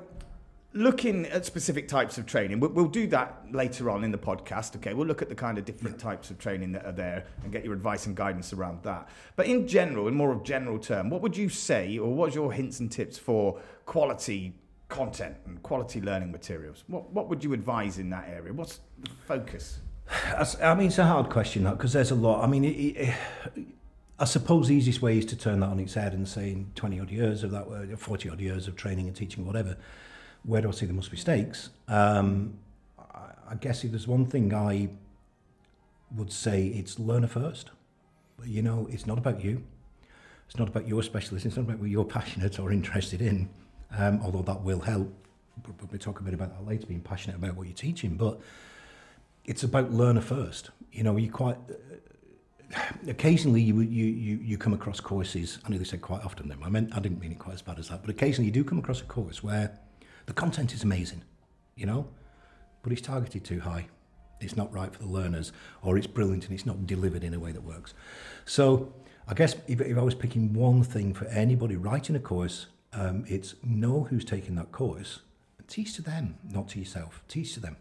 looking 0.74 1.26
at 1.28 1.46
specific 1.46 1.88
types 1.88 2.18
of 2.18 2.26
training, 2.26 2.60
we'll, 2.60 2.72
we'll 2.72 2.88
do 2.88 3.08
that 3.08 3.46
later 3.52 3.90
on 3.90 4.04
in 4.04 4.12
the 4.12 4.18
podcast. 4.18 4.76
Okay, 4.76 4.94
we'll 4.94 5.08
look 5.08 5.22
at 5.22 5.30
the 5.30 5.36
kind 5.36 5.58
of 5.58 5.66
different 5.66 6.00
types 6.00 6.30
of 6.32 6.40
training 6.40 6.72
that 6.74 6.86
are 6.86 6.92
there 6.92 7.26
and 7.44 7.52
get 7.52 7.64
your 7.64 7.74
advice 7.74 8.06
and 8.08 8.16
guidance 8.16 8.54
around 8.54 8.82
that. 8.84 9.08
But 9.36 9.46
in 9.46 9.68
general, 9.68 10.08
in 10.08 10.16
more 10.16 10.32
of 10.32 10.44
general 10.44 10.80
term, 10.80 11.10
what 11.10 11.22
would 11.22 11.38
you 11.38 11.50
say, 11.50 11.98
or 11.98 12.14
what's 12.14 12.36
your 12.36 12.52
hints 12.52 12.80
and 12.80 12.92
tips 12.92 13.18
for 13.18 13.60
quality 13.86 14.54
content 14.90 15.36
and 15.46 15.62
quality 15.64 16.02
learning 16.02 16.32
materials? 16.32 16.84
What 16.88 17.12
what 17.12 17.30
would 17.30 17.44
you 17.44 17.54
advise 17.54 18.00
in 18.00 18.10
that 18.10 18.28
area? 18.28 18.54
What's 18.54 18.80
the 19.00 19.10
focus? 19.28 19.80
I 20.62 20.76
mean, 20.76 20.88
it's 20.88 20.98
a 20.98 21.06
hard 21.06 21.30
question 21.30 21.64
that 21.64 21.78
because 21.78 21.94
there's 21.94 22.12
a 22.12 22.16
lot. 22.16 22.44
I 22.44 22.48
mean, 22.48 22.66
it, 22.66 22.68
it, 22.68 23.16
I 24.20 24.26
suppose 24.26 24.68
the 24.68 24.76
easiest 24.76 25.02
way 25.02 25.18
is 25.18 25.26
to 25.28 25.36
turn 25.36 25.62
that 25.62 25.68
on 25.68 25.80
its 25.80 25.94
head 25.94 26.14
and 26.14 26.28
say, 26.28 26.52
in 26.52 26.72
20 26.76 27.00
odd 27.00 27.10
years 27.10 27.44
of 27.44 27.52
that, 27.52 27.68
uh, 27.94 27.96
40 27.96 28.30
odd 28.30 28.40
years 28.40 28.68
of 28.68 28.76
training 28.76 29.08
and 29.08 29.16
teaching, 29.16 29.46
whatever, 29.46 29.78
where 30.44 30.62
do 30.62 30.68
I 30.68 30.72
see 30.72 30.86
the 30.86 30.94
most 30.94 31.12
mistakes? 31.12 31.70
Um, 31.88 32.54
I, 33.50 33.56
guess 33.56 33.84
if 33.84 33.92
there's 33.92 34.08
one 34.08 34.26
thing 34.26 34.54
I 34.54 34.90
would 36.16 36.32
say, 36.32 36.68
it's 36.68 37.00
learner 37.00 37.28
first. 37.28 37.72
You 38.46 38.62
know, 38.62 38.88
it's 38.92 39.06
not 39.06 39.18
about 39.18 39.44
you. 39.44 39.64
It's 40.48 40.58
not 40.58 40.68
about 40.68 40.88
your 40.88 41.02
specialism. 41.02 41.48
It's 41.48 41.58
not 41.58 41.64
about 41.64 41.80
what 41.80 41.90
you're 41.90 42.06
passionate 42.20 42.60
or 42.60 42.72
interested 42.72 43.22
in, 43.22 43.50
um, 43.98 44.20
although 44.24 44.42
that 44.42 44.62
will 44.62 44.82
help. 44.82 45.12
We'll 45.66 45.76
probably 45.76 46.00
talk 46.00 46.20
a 46.20 46.24
bit 46.24 46.34
about 46.34 46.58
that 46.58 46.68
later, 46.68 46.88
being 46.88 47.02
passionate 47.02 47.38
about 47.38 47.56
what 47.56 47.68
you're 47.68 47.76
teaching. 47.76 48.16
But 48.16 48.40
it's 49.46 49.64
about 49.64 49.92
learner 49.92 50.22
first. 50.22 50.72
You 50.92 51.04
know, 51.04 51.16
you 51.16 51.32
quite 51.32 51.58
uh, 51.70 52.80
occasionally 53.08 53.62
you 53.62 53.80
you 53.82 54.06
you 54.06 54.40
you 54.44 54.58
come 54.58 54.74
across 54.74 55.00
courses. 55.00 55.60
I 55.64 55.70
nearly 55.70 55.86
said 55.86 56.02
quite 56.02 56.26
often. 56.26 56.50
Then 56.50 56.58
I 56.64 56.70
meant 56.70 56.96
I 56.96 57.00
didn't 57.00 57.20
mean 57.20 57.32
it 57.32 57.40
quite 57.40 57.54
as 57.54 57.62
bad 57.62 57.78
as 57.80 57.90
that. 57.90 58.02
But 58.02 58.10
occasionally 58.10 58.48
you 58.48 58.52
do 58.52 58.64
come 58.64 58.80
across 58.80 59.02
a 59.02 59.06
course 59.06 59.44
where 59.44 59.80
the 60.26 60.34
content 60.34 60.74
is 60.74 60.84
amazing, 60.84 61.24
you 61.76 61.86
know, 61.86 62.08
but 62.82 62.92
it's 62.92 63.02
targeted 63.02 63.44
too 63.44 63.60
high. 63.60 63.88
It's 64.40 64.58
not 64.58 64.74
right 64.74 64.92
for 64.94 65.00
the 65.00 65.08
learners, 65.08 65.54
or 65.82 65.98
it's 65.98 66.08
brilliant 66.08 66.46
and 66.46 66.54
it's 66.54 66.66
not 66.66 66.86
delivered 66.86 67.24
in 67.24 67.34
a 67.34 67.40
way 67.40 67.52
that 67.52 67.64
works. 67.64 67.94
So 68.46 68.94
I 69.28 69.34
guess 69.34 69.56
if, 69.68 69.80
if 69.80 69.98
I 69.98 70.02
was 70.02 70.16
picking 70.16 70.54
one 70.54 70.84
thing 70.84 71.14
for 71.14 71.26
anybody 71.26 71.76
writing 71.76 72.16
a 72.16 72.20
course, 72.20 72.68
um, 72.92 73.26
it's 73.28 73.56
know 73.64 74.04
who's 74.04 74.26
taking 74.26 74.56
that 74.56 74.72
course 74.72 75.20
and 75.58 75.68
teach 75.68 75.94
to 75.96 76.02
them, 76.02 76.38
not 76.50 76.68
to 76.70 76.80
yourself. 76.80 77.24
Teach 77.28 77.54
to 77.54 77.60
them. 77.60 77.78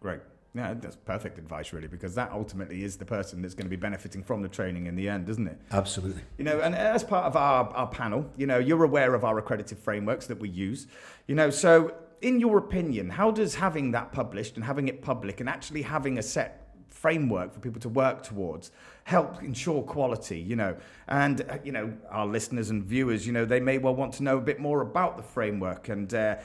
Great. 0.00 0.20
Yeah, 0.54 0.74
that's 0.74 0.94
perfect 0.94 1.36
advice, 1.38 1.72
really, 1.72 1.88
because 1.88 2.14
that 2.14 2.30
ultimately 2.30 2.84
is 2.84 2.96
the 2.96 3.04
person 3.04 3.42
that's 3.42 3.54
going 3.54 3.66
to 3.66 3.70
be 3.70 3.76
benefiting 3.76 4.22
from 4.22 4.40
the 4.40 4.48
training 4.48 4.86
in 4.86 4.94
the 4.94 5.08
end, 5.08 5.28
isn't 5.28 5.48
it? 5.48 5.58
Absolutely. 5.72 6.22
You 6.38 6.44
know, 6.44 6.60
and 6.60 6.76
as 6.76 7.02
part 7.02 7.24
of 7.24 7.34
our, 7.34 7.68
our 7.70 7.88
panel, 7.88 8.24
you 8.36 8.46
know, 8.46 8.58
you're 8.58 8.84
aware 8.84 9.14
of 9.14 9.24
our 9.24 9.36
accredited 9.38 9.78
frameworks 9.78 10.28
that 10.28 10.38
we 10.38 10.48
use. 10.48 10.86
You 11.26 11.34
know, 11.34 11.50
so 11.50 11.94
in 12.22 12.38
your 12.38 12.58
opinion, 12.58 13.10
how 13.10 13.32
does 13.32 13.56
having 13.56 13.90
that 13.92 14.12
published 14.12 14.54
and 14.54 14.64
having 14.64 14.86
it 14.86 15.02
public 15.02 15.40
and 15.40 15.48
actually 15.48 15.82
having 15.82 16.18
a 16.18 16.22
set 16.22 16.60
framework 16.88 17.52
for 17.52 17.58
people 17.58 17.80
to 17.80 17.88
work 17.88 18.22
towards 18.22 18.70
help 19.02 19.42
ensure 19.42 19.82
quality, 19.82 20.38
you 20.38 20.54
know? 20.54 20.76
And, 21.08 21.42
uh, 21.50 21.58
you 21.64 21.72
know, 21.72 21.92
our 22.08 22.26
listeners 22.26 22.70
and 22.70 22.84
viewers, 22.84 23.26
you 23.26 23.32
know, 23.32 23.44
they 23.44 23.60
may 23.60 23.78
well 23.78 23.94
want 23.94 24.14
to 24.14 24.22
know 24.22 24.38
a 24.38 24.40
bit 24.40 24.60
more 24.60 24.80
about 24.80 25.16
the 25.16 25.22
framework 25.22 25.88
and, 25.88 26.14
uh, 26.14 26.36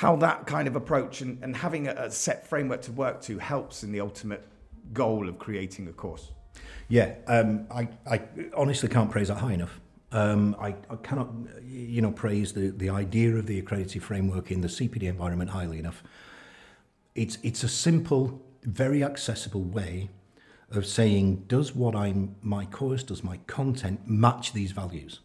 how 0.00 0.16
that 0.16 0.46
kind 0.46 0.66
of 0.66 0.76
approach 0.76 1.20
and, 1.20 1.36
and 1.44 1.54
having 1.54 1.86
a, 1.86 1.92
a 1.92 2.10
set 2.10 2.46
framework 2.46 2.80
to 2.80 2.90
work 2.90 3.20
to 3.20 3.36
helps 3.36 3.84
in 3.84 3.92
the 3.92 4.00
ultimate 4.00 4.42
goal 4.94 5.28
of 5.28 5.38
creating 5.38 5.86
a 5.88 5.92
course. 5.92 6.32
Yeah, 6.88 7.16
um, 7.26 7.66
I, 7.70 7.86
I 8.10 8.22
honestly 8.56 8.88
can't 8.88 9.10
praise 9.10 9.28
that 9.28 9.36
high 9.36 9.52
enough. 9.52 9.78
Um, 10.10 10.56
I, 10.58 10.68
I 10.88 10.96
cannot, 11.02 11.28
you 11.66 12.00
know, 12.00 12.12
praise 12.12 12.54
the, 12.54 12.70
the 12.70 12.88
idea 12.88 13.36
of 13.36 13.46
the 13.46 13.58
accredited 13.58 14.02
framework 14.02 14.50
in 14.50 14.62
the 14.62 14.68
CPD 14.68 15.02
environment 15.02 15.50
highly 15.50 15.78
enough. 15.78 16.02
It's 17.14 17.36
it's 17.42 17.62
a 17.62 17.68
simple, 17.68 18.40
very 18.62 19.04
accessible 19.04 19.64
way 19.64 20.08
of 20.70 20.86
saying, 20.86 21.44
does 21.46 21.74
what 21.74 21.94
I'm 21.94 22.36
my 22.40 22.64
course, 22.64 23.02
does 23.02 23.22
my 23.22 23.36
content 23.46 24.08
match 24.08 24.54
these 24.54 24.72
values? 24.72 25.20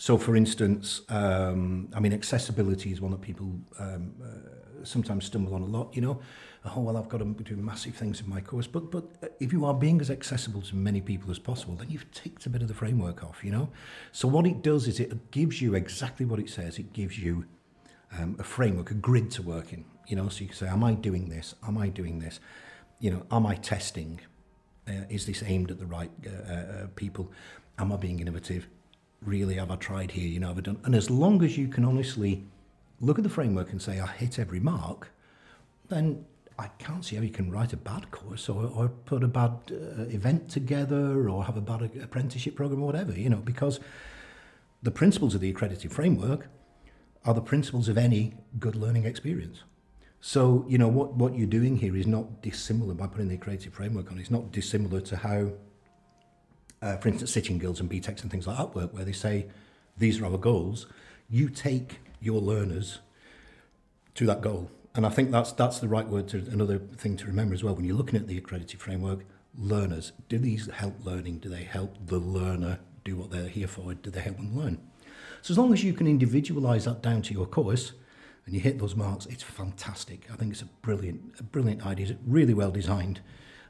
So, 0.00 0.16
for 0.16 0.34
instance, 0.34 1.02
um, 1.10 1.90
I 1.94 2.00
mean, 2.00 2.14
accessibility 2.14 2.90
is 2.90 3.02
one 3.02 3.10
that 3.10 3.20
people 3.20 3.52
um, 3.78 4.14
uh, 4.24 4.82
sometimes 4.82 5.26
stumble 5.26 5.54
on 5.54 5.60
a 5.60 5.66
lot. 5.66 5.94
You 5.94 6.00
know, 6.00 6.20
oh 6.64 6.80
well, 6.80 6.96
I've 6.96 7.10
got 7.10 7.18
to 7.18 7.26
do 7.26 7.54
massive 7.54 7.96
things 7.96 8.18
in 8.22 8.26
my 8.26 8.40
course, 8.40 8.66
but 8.66 8.90
but 8.90 9.04
uh, 9.22 9.26
if 9.40 9.52
you 9.52 9.66
are 9.66 9.74
being 9.74 10.00
as 10.00 10.10
accessible 10.10 10.62
to 10.62 10.74
many 10.74 11.02
people 11.02 11.30
as 11.30 11.38
possible, 11.38 11.74
then 11.74 11.90
you've 11.90 12.10
ticked 12.12 12.46
a 12.46 12.48
bit 12.48 12.62
of 12.62 12.68
the 12.68 12.72
framework 12.72 13.22
off. 13.22 13.44
You 13.44 13.50
know, 13.50 13.68
so 14.10 14.26
what 14.26 14.46
it 14.46 14.62
does 14.62 14.88
is 14.88 15.00
it 15.00 15.30
gives 15.32 15.60
you 15.60 15.74
exactly 15.74 16.24
what 16.24 16.40
it 16.40 16.48
says. 16.48 16.78
It 16.78 16.94
gives 16.94 17.18
you 17.18 17.44
um, 18.18 18.36
a 18.38 18.42
framework, 18.42 18.90
a 18.90 18.94
grid 18.94 19.30
to 19.32 19.42
work 19.42 19.70
in. 19.74 19.84
You 20.06 20.16
know, 20.16 20.30
so 20.30 20.40
you 20.40 20.46
can 20.46 20.56
say, 20.56 20.68
am 20.68 20.82
I 20.82 20.94
doing 20.94 21.28
this? 21.28 21.54
Am 21.68 21.76
I 21.76 21.90
doing 21.90 22.20
this? 22.20 22.40
You 23.00 23.10
know, 23.10 23.26
am 23.30 23.44
I 23.44 23.54
testing? 23.56 24.20
Uh, 24.88 25.04
is 25.10 25.26
this 25.26 25.42
aimed 25.42 25.70
at 25.70 25.78
the 25.78 25.84
right 25.84 26.10
uh, 26.26 26.52
uh, 26.52 26.86
people? 26.96 27.30
Am 27.78 27.92
I 27.92 27.96
being 27.96 28.18
innovative? 28.18 28.66
Really, 29.22 29.56
have 29.56 29.70
I 29.70 29.76
tried 29.76 30.10
here? 30.10 30.28
You 30.28 30.40
know, 30.40 30.48
have 30.48 30.58
I 30.58 30.62
done? 30.62 30.80
And 30.84 30.94
as 30.94 31.10
long 31.10 31.42
as 31.42 31.58
you 31.58 31.68
can 31.68 31.84
honestly 31.84 32.44
look 33.00 33.18
at 33.18 33.24
the 33.24 33.30
framework 33.30 33.70
and 33.70 33.80
say, 33.80 34.00
I 34.00 34.06
hit 34.06 34.38
every 34.38 34.60
mark, 34.60 35.10
then 35.88 36.24
I 36.58 36.68
can't 36.78 37.04
see 37.04 37.16
how 37.16 37.22
you 37.22 37.30
can 37.30 37.50
write 37.50 37.72
a 37.72 37.76
bad 37.76 38.10
course 38.10 38.48
or, 38.48 38.66
or 38.66 38.88
put 38.88 39.24
a 39.24 39.28
bad 39.28 39.52
uh, 39.70 40.02
event 40.04 40.50
together 40.50 41.28
or 41.28 41.44
have 41.44 41.56
a 41.56 41.60
bad 41.60 41.82
apprenticeship 42.02 42.54
program 42.54 42.82
or 42.82 42.86
whatever, 42.86 43.12
you 43.12 43.30
know, 43.30 43.38
because 43.38 43.80
the 44.82 44.90
principles 44.90 45.34
of 45.34 45.40
the 45.40 45.50
accredited 45.50 45.92
framework 45.92 46.48
are 47.24 47.34
the 47.34 47.40
principles 47.40 47.88
of 47.88 47.98
any 47.98 48.34
good 48.58 48.76
learning 48.76 49.04
experience. 49.04 49.62
So, 50.20 50.66
you 50.68 50.76
know, 50.76 50.88
what, 50.88 51.14
what 51.14 51.34
you're 51.34 51.46
doing 51.46 51.76
here 51.76 51.96
is 51.96 52.06
not 52.06 52.42
dissimilar 52.42 52.92
by 52.94 53.06
putting 53.06 53.28
the 53.28 53.36
accredited 53.36 53.72
framework 53.72 54.10
on. 54.10 54.18
It's 54.18 54.30
not 54.30 54.52
dissimilar 54.52 55.00
to 55.02 55.16
how, 55.16 55.52
uh, 56.82 56.96
for 56.96 57.08
instance, 57.08 57.32
City 57.32 57.54
& 57.54 57.58
Guilds 57.58 57.80
and 57.80 57.90
BTECs 57.90 58.22
and 58.22 58.30
things 58.30 58.46
like 58.46 58.56
that 58.56 58.74
work, 58.74 58.92
where 58.94 59.04
they 59.04 59.12
say, 59.12 59.46
these 59.96 60.20
are 60.20 60.26
our 60.26 60.38
goals. 60.38 60.86
You 61.28 61.48
take 61.48 61.98
your 62.20 62.40
learners 62.40 63.00
to 64.14 64.26
that 64.26 64.40
goal. 64.40 64.70
And 64.94 65.06
I 65.06 65.08
think 65.08 65.30
that's 65.30 65.52
that's 65.52 65.78
the 65.78 65.88
right 65.88 66.06
word 66.06 66.26
to 66.28 66.38
another 66.50 66.78
thing 66.78 67.16
to 67.18 67.26
remember 67.26 67.54
as 67.54 67.62
well. 67.62 67.74
When 67.74 67.84
you're 67.84 67.96
looking 67.96 68.18
at 68.18 68.26
the 68.26 68.36
accredited 68.36 68.80
framework, 68.80 69.20
learners, 69.56 70.12
do 70.28 70.38
these 70.38 70.68
help 70.70 70.94
learning? 71.04 71.38
Do 71.38 71.48
they 71.48 71.62
help 71.62 71.96
the 72.06 72.18
learner 72.18 72.80
do 73.04 73.16
what 73.16 73.30
they're 73.30 73.48
here 73.48 73.68
for? 73.68 73.94
Do 73.94 74.10
they 74.10 74.20
help 74.20 74.36
them 74.36 74.56
learn? 74.56 74.78
So 75.42 75.52
as 75.52 75.58
long 75.58 75.72
as 75.72 75.84
you 75.84 75.92
can 75.92 76.06
individualise 76.06 76.84
that 76.84 77.02
down 77.02 77.22
to 77.22 77.34
your 77.34 77.46
course 77.46 77.92
and 78.46 78.54
you 78.54 78.60
hit 78.60 78.78
those 78.78 78.96
marks, 78.96 79.26
it's 79.26 79.42
fantastic. 79.42 80.26
I 80.32 80.36
think 80.36 80.52
it's 80.52 80.62
a 80.62 80.68
brilliant, 80.82 81.34
a 81.38 81.42
brilliant 81.42 81.86
idea. 81.86 82.08
It's 82.08 82.20
really 82.26 82.54
well 82.54 82.70
designed. 82.70 83.20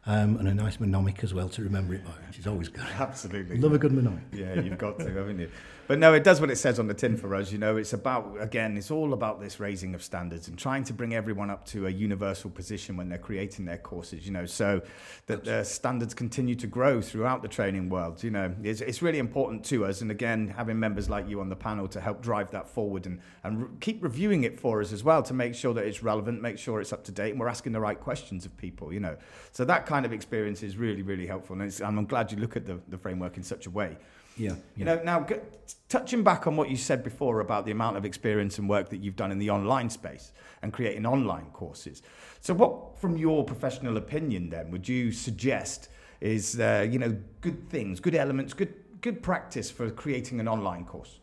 Um, 0.06 0.38
and 0.38 0.48
a 0.48 0.54
nice 0.54 0.80
mnemonic 0.80 1.22
as 1.22 1.34
well 1.34 1.50
to 1.50 1.62
remember 1.62 1.92
it 1.94 2.02
by, 2.04 2.12
which 2.26 2.38
is 2.38 2.46
always 2.46 2.68
good. 2.68 2.86
Absolutely. 2.98 3.58
Love 3.58 3.74
a 3.74 3.78
good 3.78 3.92
mnemonic. 3.92 4.24
Yeah, 4.32 4.54
you've 4.54 4.78
got 4.78 4.98
to, 4.98 5.12
haven't 5.12 5.38
you? 5.38 5.50
But 5.88 5.98
no, 5.98 6.14
it 6.14 6.22
does 6.22 6.40
what 6.40 6.50
it 6.50 6.56
says 6.56 6.78
on 6.78 6.86
the 6.86 6.94
tin 6.94 7.16
for 7.16 7.34
us. 7.34 7.50
You 7.50 7.58
know, 7.58 7.76
it's 7.76 7.92
about, 7.92 8.36
again, 8.38 8.76
it's 8.76 8.92
all 8.92 9.12
about 9.12 9.40
this 9.40 9.58
raising 9.58 9.94
of 9.94 10.04
standards 10.04 10.46
and 10.46 10.56
trying 10.56 10.84
to 10.84 10.92
bring 10.92 11.14
everyone 11.14 11.50
up 11.50 11.66
to 11.66 11.88
a 11.88 11.90
universal 11.90 12.48
position 12.48 12.96
when 12.96 13.08
they're 13.08 13.18
creating 13.18 13.64
their 13.64 13.76
courses, 13.76 14.24
you 14.24 14.32
know, 14.32 14.46
so 14.46 14.80
that 15.26 15.44
the 15.44 15.64
standards 15.64 16.14
continue 16.14 16.54
to 16.54 16.68
grow 16.68 17.02
throughout 17.02 17.42
the 17.42 17.48
training 17.48 17.88
world. 17.88 18.22
You 18.22 18.30
know, 18.30 18.54
it's, 18.62 18.80
it's 18.80 19.02
really 19.02 19.18
important 19.18 19.64
to 19.66 19.84
us. 19.84 20.00
And 20.00 20.12
again, 20.12 20.54
having 20.56 20.78
members 20.78 21.10
like 21.10 21.28
you 21.28 21.40
on 21.40 21.48
the 21.48 21.56
panel 21.56 21.88
to 21.88 22.00
help 22.00 22.22
drive 22.22 22.52
that 22.52 22.68
forward 22.68 23.06
and, 23.06 23.20
and 23.42 23.62
re- 23.64 23.68
keep 23.80 24.02
reviewing 24.02 24.44
it 24.44 24.58
for 24.58 24.80
us 24.80 24.92
as 24.92 25.02
well 25.02 25.24
to 25.24 25.34
make 25.34 25.56
sure 25.56 25.74
that 25.74 25.84
it's 25.84 26.04
relevant, 26.04 26.40
make 26.40 26.56
sure 26.56 26.80
it's 26.80 26.92
up 26.92 27.02
to 27.04 27.12
date, 27.12 27.32
and 27.32 27.40
we're 27.40 27.48
asking 27.48 27.72
the 27.72 27.80
right 27.80 28.00
questions 28.00 28.46
of 28.46 28.56
people, 28.56 28.92
you 28.92 29.00
know. 29.00 29.16
So 29.50 29.64
that 29.64 29.86
kind 29.90 30.06
of 30.06 30.12
experience 30.12 30.62
is 30.62 30.76
really, 30.76 31.02
really 31.02 31.26
helpful. 31.26 31.60
And, 31.60 31.80
I'm 31.82 32.06
glad 32.06 32.30
you 32.30 32.38
look 32.38 32.56
at 32.56 32.64
the, 32.64 32.78
the 32.88 32.98
framework 32.98 33.36
in 33.36 33.42
such 33.42 33.66
a 33.66 33.70
way. 33.70 33.96
Yeah. 34.36 34.54
You 34.76 34.84
know, 34.84 35.00
now 35.02 35.24
g- 35.24 35.34
touching 35.88 36.22
back 36.22 36.46
on 36.46 36.56
what 36.56 36.70
you 36.70 36.76
said 36.76 37.02
before 37.02 37.40
about 37.40 37.66
the 37.66 37.72
amount 37.72 37.96
of 37.96 38.04
experience 38.04 38.58
and 38.58 38.68
work 38.68 38.88
that 38.90 38.98
you've 38.98 39.16
done 39.16 39.32
in 39.32 39.38
the 39.38 39.50
online 39.50 39.90
space 39.90 40.32
and 40.62 40.72
creating 40.72 41.04
online 41.06 41.46
courses. 41.52 42.02
So, 42.40 42.54
what, 42.54 42.98
from 43.00 43.16
your 43.16 43.44
professional 43.44 43.96
opinion, 43.96 44.50
then, 44.50 44.70
would 44.70 44.88
you 44.88 45.10
suggest 45.10 45.88
is, 46.20 46.60
uh, 46.60 46.86
you 46.88 46.98
know, 46.98 47.16
good 47.40 47.68
things, 47.68 47.98
good 48.00 48.14
elements, 48.14 48.54
good 48.54 48.74
good 49.00 49.22
practice 49.22 49.70
for 49.70 49.90
creating 49.90 50.40
an 50.40 50.48
online 50.48 50.84
course? 50.84 51.18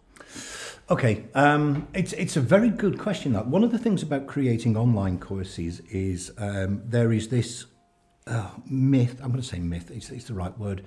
Okay, 0.90 1.26
um, 1.36 1.88
it's 1.94 2.14
it's 2.14 2.38
a 2.38 2.42
very 2.42 2.70
good 2.70 2.98
question. 2.98 3.34
That 3.34 3.48
one 3.48 3.64
of 3.64 3.72
the 3.72 3.80
things 3.80 4.04
about 4.04 4.28
creating 4.28 4.78
online 4.78 5.20
courses 5.20 5.82
is 5.90 6.32
um, 6.38 6.82
there 6.86 7.12
is 7.14 7.28
this 7.28 7.66
uh, 8.28 8.50
myth. 8.70 9.20
I'm 9.22 9.32
going 9.32 9.42
to 9.42 9.48
say 9.48 9.60
myth. 9.60 9.92
It's, 9.92 10.10
it's 10.10 10.26
the 10.26 10.34
right 10.34 10.58
word. 10.58 10.84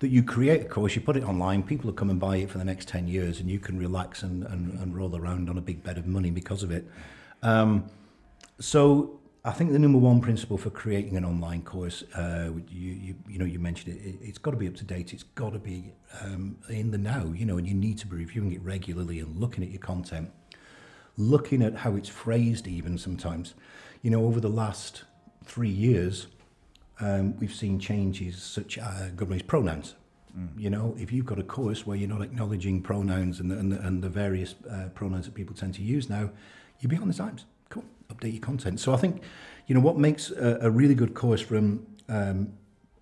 That 0.00 0.08
you 0.08 0.22
create 0.22 0.60
a 0.60 0.64
course, 0.66 0.94
you 0.94 1.00
put 1.00 1.16
it 1.16 1.24
online, 1.24 1.62
people 1.62 1.86
will 1.86 1.96
come 1.96 2.10
and 2.10 2.20
buy 2.20 2.36
it 2.36 2.50
for 2.50 2.58
the 2.58 2.64
next 2.64 2.86
ten 2.86 3.08
years, 3.08 3.40
and 3.40 3.50
you 3.50 3.58
can 3.58 3.78
relax 3.78 4.22
and, 4.22 4.44
and, 4.44 4.78
and 4.78 4.94
roll 4.94 5.16
around 5.16 5.48
on 5.48 5.56
a 5.56 5.62
big 5.62 5.82
bed 5.82 5.96
of 5.96 6.06
money 6.06 6.30
because 6.30 6.62
of 6.62 6.70
it. 6.70 6.86
Um, 7.42 7.88
so 8.60 9.20
I 9.42 9.52
think 9.52 9.72
the 9.72 9.78
number 9.78 9.98
one 9.98 10.20
principle 10.20 10.58
for 10.58 10.70
creating 10.70 11.16
an 11.16 11.24
online 11.24 11.62
course, 11.62 12.02
uh, 12.14 12.50
you, 12.68 12.92
you 12.92 13.14
you 13.28 13.38
know 13.38 13.44
you 13.44 13.58
mentioned 13.58 13.96
it, 13.96 14.06
it 14.06 14.18
it's 14.20 14.38
got 14.38 14.50
to 14.50 14.56
be 14.56 14.66
up 14.66 14.74
to 14.74 14.84
date. 14.84 15.14
It's 15.14 15.22
got 15.22 15.52
to 15.52 15.58
be 15.58 15.94
um, 16.20 16.58
in 16.68 16.90
the 16.90 16.98
now, 16.98 17.26
you 17.26 17.46
know, 17.46 17.56
and 17.56 17.66
you 17.66 17.74
need 17.74 17.96
to 17.98 18.06
be 18.06 18.16
reviewing 18.16 18.52
it 18.52 18.60
regularly 18.62 19.20
and 19.20 19.36
looking 19.36 19.62
at 19.62 19.70
your 19.70 19.80
content, 19.80 20.30
looking 21.16 21.62
at 21.62 21.74
how 21.76 21.94
it's 21.96 22.08
phrased 22.08 22.66
even 22.66 22.98
sometimes. 22.98 23.54
You 24.02 24.10
know, 24.10 24.24
over 24.24 24.40
the 24.40 24.50
last 24.50 25.04
three 25.44 25.70
years, 25.70 26.26
um, 27.00 27.36
we've 27.38 27.54
seen 27.54 27.78
changes 27.78 28.42
such 28.42 28.78
as 28.78 29.10
governing 29.12 29.46
pronouns. 29.46 29.94
You 30.58 30.68
know, 30.68 30.94
if 30.98 31.12
you've 31.12 31.24
got 31.24 31.38
a 31.38 31.42
course 31.42 31.86
where 31.86 31.96
you're 31.96 32.10
not 32.10 32.20
acknowledging 32.20 32.82
pronouns 32.82 33.40
and 33.40 33.50
the, 33.50 33.56
and 33.56 33.72
the, 33.72 33.80
and 33.80 34.02
the 34.02 34.10
various 34.10 34.54
uh, 34.70 34.88
pronouns 34.94 35.24
that 35.24 35.34
people 35.34 35.54
tend 35.54 35.72
to 35.76 35.82
use 35.82 36.10
now, 36.10 36.28
you're 36.78 36.90
behind 36.90 37.10
the 37.10 37.16
times. 37.16 37.46
Cool, 37.70 37.84
update 38.12 38.32
your 38.34 38.42
content. 38.42 38.78
So 38.78 38.92
I 38.92 38.98
think, 38.98 39.22
you 39.66 39.74
know, 39.74 39.80
what 39.80 39.96
makes 39.96 40.30
a, 40.30 40.58
a 40.60 40.70
really 40.70 40.94
good 40.94 41.14
course 41.14 41.40
from 41.40 41.86
um, 42.10 42.52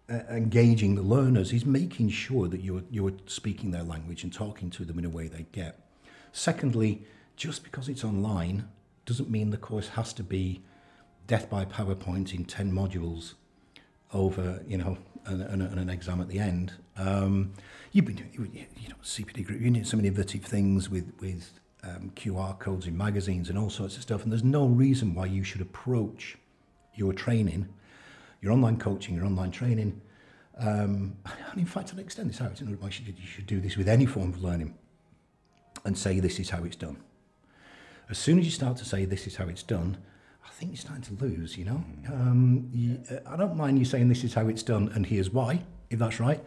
uh, 0.08 0.20
engaging 0.30 0.94
the 0.94 1.02
learners 1.02 1.52
is 1.52 1.66
making 1.66 2.10
sure 2.10 2.46
that 2.46 2.60
you're 2.60 2.84
you're 2.88 3.14
speaking 3.26 3.72
their 3.72 3.82
language 3.82 4.22
and 4.22 4.32
talking 4.32 4.70
to 4.70 4.84
them 4.84 4.96
in 5.00 5.04
a 5.04 5.10
way 5.10 5.26
they 5.26 5.46
get. 5.50 5.80
Secondly, 6.30 7.02
just 7.34 7.64
because 7.64 7.88
it's 7.88 8.04
online 8.04 8.68
doesn't 9.06 9.28
mean 9.28 9.50
the 9.50 9.56
course 9.56 9.88
has 9.88 10.12
to 10.12 10.22
be 10.22 10.62
death 11.26 11.50
by 11.50 11.64
PowerPoint 11.64 12.32
in 12.32 12.44
ten 12.44 12.70
modules 12.70 13.34
over, 14.14 14.62
you 14.66 14.78
know, 14.78 14.97
and, 15.26 15.62
an 15.62 15.90
exam 15.90 16.21
at 16.21 16.28
the 16.28 16.38
end. 16.38 16.73
Um, 16.97 17.52
you've 17.92 18.04
been 18.04 18.16
doing, 18.16 18.30
you 18.33 18.66
you 18.76 18.88
know, 18.88 18.97
CPD 19.02 19.44
group, 19.44 19.61
you're 19.61 19.71
doing 19.71 19.85
some 19.85 20.00
innovative 20.00 20.44
things 20.44 20.88
with 20.88 21.12
with 21.21 21.50
um, 21.83 22.12
QR 22.14 22.59
codes 22.59 22.87
in 22.87 22.97
magazines 22.97 23.50
and 23.50 23.59
all 23.59 23.71
sorts 23.71 23.97
of 23.97 24.02
stuff, 24.02 24.23
and 24.23 24.33
there's 24.33 24.44
no 24.44 24.66
reason 24.66 25.14
why 25.14 25.26
you 25.26 25.44
should 25.44 25.61
approach 25.61 26.37
your 26.94 27.12
training, 27.12 27.68
your 28.40 28.52
online 28.52 28.78
coaching, 28.78 29.14
your 29.14 29.25
online 29.25 29.50
training. 29.50 30.00
Um, 30.59 31.16
and 31.50 31.59
in 31.59 31.66
fact, 31.66 31.90
I'll 31.92 32.00
extend 32.00 32.30
this 32.30 32.40
out. 32.40 32.61
You 32.61 32.66
why 32.80 32.90
should 32.90 33.09
you 33.09 33.14
should 33.26 33.47
do 33.47 33.61
this 33.61 33.76
with 33.76 33.88
any 33.88 34.06
form 34.06 34.30
of 34.30 34.42
learning, 34.42 34.75
and 35.85 35.97
say 35.99 36.21
this 36.21 36.38
is 36.38 36.50
how 36.50 36.64
it's 36.64 36.76
done. 36.76 36.99
As 38.11 38.18
soon 38.18 38.38
as 38.38 38.44
you 38.44 38.50
start 38.50 38.76
to 38.78 38.85
say 38.85 39.04
this 39.06 39.26
is 39.26 39.37
how 39.37 39.49
it's 39.49 39.62
done, 39.62 39.97
I 40.46 40.50
think 40.50 40.72
you're 40.72 40.76
starting 40.76 41.16
to 41.16 41.24
lose. 41.24 41.56
You 41.56 41.64
know, 41.64 41.84
um, 42.08 42.68
you, 42.72 43.00
uh, 43.10 43.20
I 43.26 43.36
don't 43.36 43.56
mind 43.56 43.78
you 43.78 43.84
saying 43.84 44.08
this 44.08 44.24
is 44.24 44.34
how 44.34 44.48
it's 44.48 44.62
done 44.62 44.90
and 44.94 45.06
here's 45.06 45.30
why, 45.30 45.62
if 45.90 45.98
that's 45.98 46.20
right. 46.20 46.42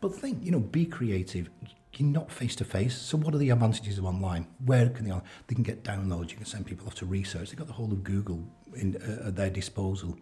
But 0.00 0.14
think, 0.14 0.44
you 0.44 0.50
know, 0.50 0.60
be 0.60 0.86
creative. 0.86 1.50
You're 1.96 2.08
not 2.08 2.30
face 2.30 2.56
to 2.56 2.64
face. 2.64 2.96
So 2.96 3.18
what 3.18 3.34
are 3.34 3.38
the 3.38 3.50
advantages 3.50 3.98
of 3.98 4.06
online? 4.06 4.46
Where 4.64 4.88
can 4.88 5.04
they? 5.04 5.14
They 5.48 5.54
can 5.54 5.64
get 5.64 5.84
downloads. 5.84 6.30
You 6.30 6.36
can 6.36 6.46
send 6.46 6.66
people 6.66 6.86
off 6.86 6.94
to 6.96 7.06
research. 7.06 7.50
They've 7.50 7.58
got 7.58 7.66
the 7.66 7.74
whole 7.74 7.92
of 7.92 8.02
Google 8.02 8.42
in, 8.74 8.96
uh, 8.96 9.28
at 9.28 9.36
their 9.36 9.50
disposal. 9.50 10.16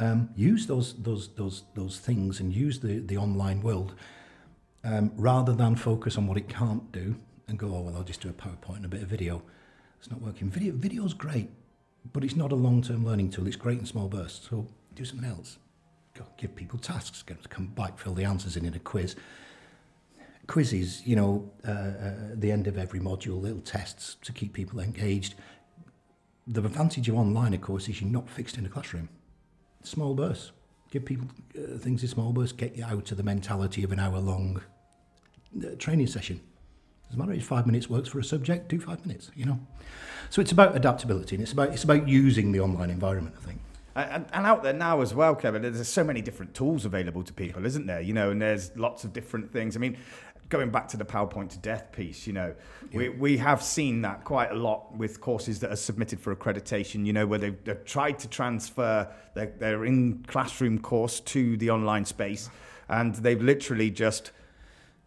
Um, 0.00 0.30
use 0.34 0.66
those 0.66 1.00
those 1.00 1.28
those 1.36 1.62
those 1.74 2.00
things 2.00 2.40
and 2.40 2.52
use 2.52 2.80
the 2.80 2.98
the 2.98 3.16
online 3.16 3.60
world 3.60 3.94
um, 4.82 5.12
rather 5.16 5.52
than 5.52 5.76
focus 5.76 6.18
on 6.18 6.26
what 6.26 6.36
it 6.36 6.48
can't 6.48 6.90
do 6.90 7.14
and 7.46 7.58
go, 7.58 7.68
oh 7.68 7.82
well, 7.82 7.96
I'll 7.96 8.02
just 8.02 8.20
do 8.20 8.28
a 8.28 8.32
PowerPoint 8.32 8.76
and 8.76 8.86
a 8.86 8.88
bit 8.88 9.02
of 9.02 9.08
video. 9.08 9.42
It's 10.00 10.10
not 10.10 10.20
working. 10.20 10.50
Video 10.50 10.74
video's 10.74 11.14
great, 11.14 11.50
but 12.12 12.24
it's 12.24 12.36
not 12.36 12.52
a 12.52 12.56
long 12.56 12.82
term 12.82 13.04
learning 13.04 13.30
tool. 13.30 13.46
It's 13.46 13.56
great 13.56 13.78
in 13.78 13.86
small 13.86 14.08
bursts. 14.08 14.48
So 14.48 14.66
do 14.94 15.04
something 15.04 15.28
else. 15.28 15.58
Go, 16.14 16.24
give 16.36 16.54
people 16.54 16.78
tasks. 16.78 17.22
Get 17.22 17.34
them 17.34 17.42
to 17.42 17.48
come 17.48 17.66
back, 17.66 17.98
fill 17.98 18.14
the 18.14 18.24
answers 18.24 18.56
in 18.56 18.64
in 18.64 18.74
a 18.74 18.78
quiz. 18.78 19.16
Quizzes, 20.46 21.06
you 21.06 21.16
know, 21.16 21.50
uh, 21.66 21.70
uh, 21.70 22.14
the 22.34 22.52
end 22.52 22.66
of 22.66 22.76
every 22.76 23.00
module, 23.00 23.40
little 23.40 23.62
tests 23.62 24.16
to 24.22 24.32
keep 24.32 24.52
people 24.52 24.78
engaged. 24.78 25.34
The 26.46 26.62
advantage 26.62 27.08
of 27.08 27.16
online, 27.16 27.54
of 27.54 27.62
course, 27.62 27.88
is 27.88 28.00
you're 28.00 28.10
not 28.10 28.28
fixed 28.28 28.58
in 28.58 28.66
a 28.66 28.68
classroom. 28.68 29.08
Small 29.82 30.14
bursts. 30.14 30.52
Give 30.90 31.04
people 31.04 31.28
uh, 31.58 31.78
things 31.78 32.02
in 32.02 32.08
small 32.08 32.32
bursts. 32.32 32.52
Get 32.52 32.76
you 32.76 32.84
out 32.84 33.10
of 33.10 33.16
the 33.16 33.22
mentality 33.22 33.82
of 33.82 33.90
an 33.90 33.98
hour 33.98 34.18
long 34.18 34.60
uh, 35.56 35.68
training 35.78 36.08
session. 36.08 36.40
Doesn't 37.14 37.28
matter 37.28 37.38
if 37.38 37.46
five 37.46 37.64
minutes 37.64 37.88
works 37.88 38.08
for 38.08 38.18
a 38.18 38.24
subject, 38.24 38.68
do 38.68 38.80
five 38.80 39.06
minutes, 39.06 39.30
you 39.36 39.44
know. 39.44 39.60
So 40.30 40.42
it's 40.42 40.50
about 40.50 40.74
adaptability 40.74 41.36
and 41.36 41.44
it's 41.44 41.52
about 41.52 41.68
it's 41.68 41.84
about 41.84 42.08
using 42.08 42.50
the 42.50 42.58
online 42.58 42.90
environment, 42.90 43.36
I 43.40 43.44
think. 43.44 43.60
And, 43.94 44.26
and 44.32 44.44
out 44.44 44.64
there 44.64 44.72
now 44.72 45.00
as 45.00 45.14
well, 45.14 45.36
Kevin, 45.36 45.62
there's 45.62 45.86
so 45.86 46.02
many 46.02 46.20
different 46.20 46.54
tools 46.54 46.84
available 46.84 47.22
to 47.22 47.32
people, 47.32 47.64
isn't 47.64 47.86
there? 47.86 48.00
You 48.00 48.14
know, 48.14 48.32
and 48.32 48.42
there's 48.42 48.76
lots 48.76 49.04
of 49.04 49.12
different 49.12 49.52
things. 49.52 49.76
I 49.76 49.78
mean, 49.78 49.96
going 50.48 50.70
back 50.70 50.88
to 50.88 50.96
the 50.96 51.04
PowerPoint 51.04 51.50
to 51.50 51.58
death 51.58 51.92
piece, 51.92 52.26
you 52.26 52.32
know, 52.32 52.52
we, 52.92 53.10
we 53.10 53.36
have 53.36 53.62
seen 53.62 54.02
that 54.02 54.24
quite 54.24 54.50
a 54.50 54.56
lot 54.56 54.92
with 54.96 55.20
courses 55.20 55.60
that 55.60 55.70
are 55.70 55.76
submitted 55.76 56.18
for 56.18 56.34
accreditation, 56.34 57.06
you 57.06 57.12
know, 57.12 57.28
where 57.28 57.38
they've, 57.38 57.62
they've 57.62 57.84
tried 57.84 58.18
to 58.18 58.28
transfer 58.28 59.08
their, 59.34 59.52
their 59.60 59.84
in 59.84 60.24
classroom 60.26 60.80
course 60.80 61.20
to 61.20 61.56
the 61.58 61.70
online 61.70 62.06
space 62.06 62.50
and 62.88 63.14
they've 63.14 63.40
literally 63.40 63.88
just 63.88 64.32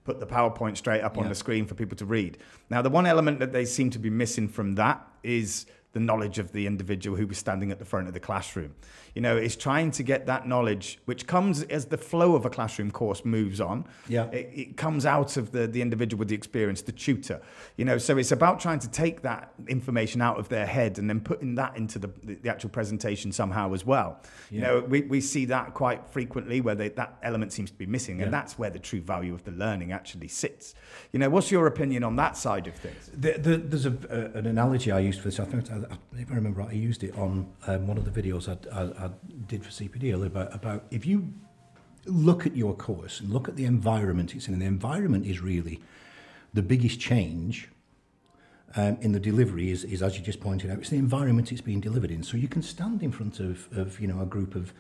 put 0.08 0.22
the 0.22 0.26
PowerPoint 0.26 0.78
straight 0.78 1.02
up 1.02 1.18
on 1.18 1.26
Yeah. 1.26 1.30
the 1.30 1.36
screen 1.36 1.66
for 1.66 1.76
people 1.76 1.98
to 1.98 2.06
read. 2.06 2.38
Now, 2.70 2.82
the 2.82 2.90
one 2.90 3.06
element 3.06 3.40
that 3.40 3.52
they 3.52 3.66
seem 3.66 3.90
to 3.90 4.00
be 4.00 4.10
missing 4.10 4.48
from 4.48 4.76
that 4.76 5.06
is 5.22 5.66
the 5.98 6.06
knowledge 6.06 6.38
of 6.38 6.52
the 6.52 6.68
individual 6.68 7.18
who 7.18 7.26
was 7.26 7.40
standing 7.40 7.72
at 7.72 7.80
the 7.80 7.86
front 7.86 8.08
of 8.08 8.14
the 8.14 8.20
classroom. 8.20 8.76
You 9.16 9.22
know, 9.22 9.36
it's 9.36 9.56
trying 9.56 9.90
to 9.92 10.04
get 10.04 10.28
that 10.28 10.48
knowledge, 10.48 11.00
which 11.06 11.26
comes 11.26 11.64
as 11.64 11.86
the 11.86 11.98
flow 11.98 12.36
of 12.36 12.46
a 12.46 12.52
classroom 12.52 12.92
course 12.92 13.26
moves 13.26 13.60
on. 13.60 13.86
Yeah. 14.08 14.26
It, 14.30 14.52
it 14.54 14.78
comes 14.78 15.08
out 15.08 15.38
of 15.38 15.52
the, 15.52 15.66
the 15.66 15.82
individual 15.82 16.20
with 16.20 16.28
the 16.28 16.36
experience, 16.36 16.84
the 16.84 16.92
tutor. 16.92 17.42
You 17.78 17.86
know, 17.86 17.98
so 17.98 18.18
it's 18.20 18.32
about 18.32 18.60
trying 18.60 18.78
to 18.80 18.90
take 18.90 19.24
that 19.24 19.54
information 19.68 20.22
out 20.22 20.38
of 20.38 20.50
their 20.50 20.68
head 20.68 21.00
and 21.00 21.10
then 21.10 21.20
putting 21.20 21.56
that 21.56 21.76
into 21.76 21.98
the, 21.98 22.10
the, 22.24 22.36
the 22.36 22.50
actual 22.50 22.70
presentation 22.70 23.32
somehow 23.32 23.74
as 23.74 23.84
well. 23.84 24.22
You 24.52 24.62
know, 24.62 24.82
we, 24.82 25.02
we 25.02 25.20
see 25.20 25.46
that 25.46 25.74
quite 25.74 26.06
frequently 26.08 26.62
where 26.62 26.76
they, 26.76 26.90
that 26.90 27.18
element 27.24 27.54
seems 27.54 27.72
to 27.72 27.78
be 27.78 27.88
missing, 27.88 28.20
Yeah. 28.20 28.26
and 28.26 28.34
that's 28.34 28.60
where 28.60 28.70
the 28.70 28.80
true 28.80 29.02
value 29.02 29.34
of 29.34 29.44
the 29.44 29.52
learning 29.52 29.92
actually 29.94 30.28
sits. 30.28 30.76
You 31.12 31.18
know, 31.18 31.30
what's 31.32 31.50
your 31.52 31.66
opinion 31.66 32.04
on 32.04 32.16
that 32.18 32.38
side 32.38 32.68
of 32.68 32.76
things? 32.76 33.10
The, 33.14 33.32
the, 33.32 33.58
there's 33.58 33.88
a, 33.88 33.96
uh, 34.12 34.38
an 34.38 34.46
analogy 34.46 34.92
I 34.92 35.00
used 35.00 35.22
for 35.22 35.30
this. 35.30 35.40
I 35.40 35.46
think, 35.46 35.72
I, 35.72 35.87
if 36.18 36.32
I 36.32 36.36
remember 36.36 36.62
right, 36.62 36.70
I 36.70 36.74
used 36.74 37.04
it 37.04 37.18
on 37.18 37.48
um, 37.68 37.88
one 37.88 37.98
of 37.98 38.12
the 38.12 38.22
videos 38.22 38.48
I, 38.48 38.58
I, 38.76 39.06
I 39.06 39.10
did 39.48 39.64
for 39.64 39.72
CPD 39.72 40.26
about, 40.26 40.54
about 40.54 40.86
if 40.92 41.06
you 41.06 41.34
look 42.06 42.46
at 42.46 42.56
your 42.56 42.74
course 42.76 43.20
and 43.20 43.32
look 43.32 43.50
at 43.50 43.56
the 43.56 43.66
environment 43.66 44.34
it's 44.34 44.48
in, 44.48 44.54
and 44.54 44.62
the 44.62 44.68
environment 44.68 45.26
is 45.26 45.42
really 45.42 45.82
the 46.54 46.62
biggest 46.62 47.00
change 47.00 47.70
um, 48.76 48.98
in 49.02 49.12
the 49.12 49.20
delivery 49.20 49.72
is, 49.72 49.84
is, 49.84 50.02
as 50.02 50.18
you 50.18 50.24
just 50.24 50.40
pointed 50.40 50.70
out, 50.70 50.80
it's 50.80 50.90
the 50.90 50.98
environment 50.98 51.52
it's 51.52 51.62
being 51.62 51.80
delivered 51.80 52.12
in. 52.12 52.22
So 52.24 52.38
you 52.38 52.48
can 52.48 52.62
stand 52.62 53.02
in 53.02 53.12
front 53.12 53.40
of, 53.40 53.68
of 53.78 54.00
you 54.00 54.08
know, 54.08 54.22
a 54.22 54.26
group 54.26 54.56
of 54.56 54.74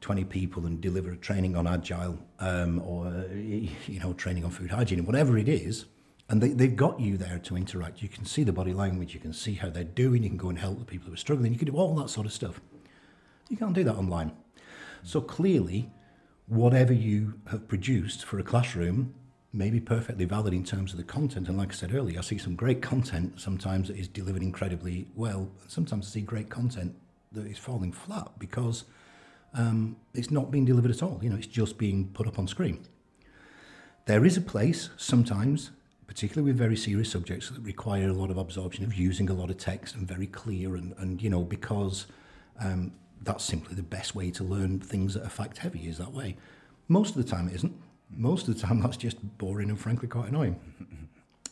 20 0.00 0.24
people 0.24 0.66
and 0.66 0.80
deliver 0.80 1.12
a 1.12 1.16
training 1.16 1.56
on 1.56 1.66
agile 1.66 2.18
um, 2.38 2.80
or 2.80 3.26
you 3.34 4.00
know 4.00 4.12
training 4.14 4.44
on 4.44 4.50
food 4.50 4.70
hygiene 4.70 5.04
whatever 5.04 5.36
it 5.36 5.48
is 5.48 5.84
and 6.30 6.40
they, 6.40 6.50
they've 6.50 6.76
got 6.76 7.00
you 7.00 7.16
there 7.16 7.40
to 7.40 7.56
interact. 7.56 8.02
You 8.02 8.08
can 8.08 8.24
see 8.24 8.44
the 8.44 8.52
body 8.52 8.72
language. 8.72 9.14
You 9.14 9.20
can 9.20 9.32
see 9.32 9.54
how 9.54 9.68
they're 9.68 9.82
doing. 9.82 10.22
You 10.22 10.28
can 10.30 10.38
go 10.38 10.48
and 10.48 10.58
help 10.58 10.78
the 10.78 10.84
people 10.84 11.08
who 11.08 11.14
are 11.14 11.18
struggling. 11.18 11.52
You 11.52 11.58
can 11.58 11.66
do 11.66 11.76
all 11.76 11.94
that 11.96 12.08
sort 12.08 12.24
of 12.24 12.32
stuff. 12.32 12.60
You 13.48 13.56
can't 13.56 13.74
do 13.74 13.82
that 13.82 13.96
online. 13.96 14.30
So 15.02 15.20
clearly 15.20 15.90
whatever 16.46 16.92
you 16.92 17.34
have 17.50 17.66
produced 17.66 18.24
for 18.24 18.38
a 18.38 18.44
classroom 18.44 19.12
may 19.52 19.70
be 19.70 19.80
perfectly 19.80 20.24
valid 20.24 20.54
in 20.54 20.62
terms 20.62 20.92
of 20.92 20.98
the 20.98 21.04
content. 21.04 21.48
And 21.48 21.58
like 21.58 21.70
i 21.70 21.74
said 21.74 21.92
earlier 21.92 22.20
i 22.20 22.22
see 22.22 22.38
some 22.38 22.54
great 22.54 22.80
content 22.80 23.40
sometimes 23.40 23.88
that 23.88 23.96
is 23.96 24.06
delivered 24.06 24.42
incredibly 24.42 25.08
well. 25.16 25.50
Sometimes 25.66 26.06
i 26.06 26.10
see 26.10 26.20
great 26.20 26.48
content 26.48 26.94
that 27.32 27.46
is 27.46 27.58
falling 27.58 27.90
flat 27.90 28.30
because 28.38 28.84
um, 29.54 29.96
it's 30.14 30.30
not 30.30 30.52
being 30.52 30.64
delivered 30.64 30.92
at 30.92 31.02
all. 31.02 31.18
You 31.22 31.30
know, 31.30 31.36
it's 31.36 31.46
just 31.46 31.76
being 31.76 32.10
put 32.12 32.28
up 32.28 32.38
on 32.38 32.46
screen. 32.46 32.86
There 34.06 34.24
is 34.24 34.36
a 34.36 34.40
place 34.40 34.90
sometimes, 34.96 35.70
particularly 36.10 36.50
with 36.50 36.58
very 36.58 36.76
serious 36.76 37.08
subjects 37.08 37.50
that 37.50 37.60
require 37.60 38.08
a 38.08 38.12
lot 38.12 38.30
of 38.30 38.36
absorption 38.36 38.82
of 38.82 38.92
using 38.92 39.30
a 39.30 39.32
lot 39.32 39.48
of 39.48 39.56
text 39.58 39.94
and 39.94 40.08
very 40.08 40.26
clear, 40.26 40.74
and, 40.74 40.92
and 40.98 41.22
you 41.22 41.30
know, 41.30 41.44
because 41.44 42.06
um, 42.58 42.90
that's 43.22 43.44
simply 43.44 43.76
the 43.76 43.82
best 43.84 44.12
way 44.12 44.28
to 44.28 44.42
learn 44.42 44.80
things 44.80 45.14
that 45.14 45.24
are 45.24 45.28
fact 45.28 45.58
heavy 45.58 45.86
is 45.86 45.98
that 45.98 46.12
way. 46.12 46.36
Most 46.88 47.14
of 47.14 47.24
the 47.24 47.30
time, 47.30 47.46
it 47.46 47.54
isn't. 47.54 47.72
Most 48.10 48.48
of 48.48 48.56
the 48.56 48.60
time, 48.60 48.80
that's 48.82 48.96
just 48.96 49.18
boring 49.38 49.68
and 49.68 49.78
frankly 49.78 50.08
quite 50.08 50.28
annoying. 50.28 50.58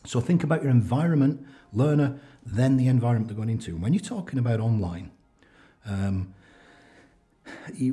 So 0.05 0.19
think 0.19 0.43
about 0.43 0.61
your 0.61 0.71
environment, 0.71 1.41
learner, 1.71 2.19
then 2.45 2.75
the 2.75 2.89
environment 2.89 3.29
they're 3.29 3.37
going 3.37 3.49
into. 3.49 3.77
When 3.77 3.93
you're 3.93 4.03
talking 4.03 4.39
about 4.39 4.59
online, 4.59 5.11
um, 5.85 6.33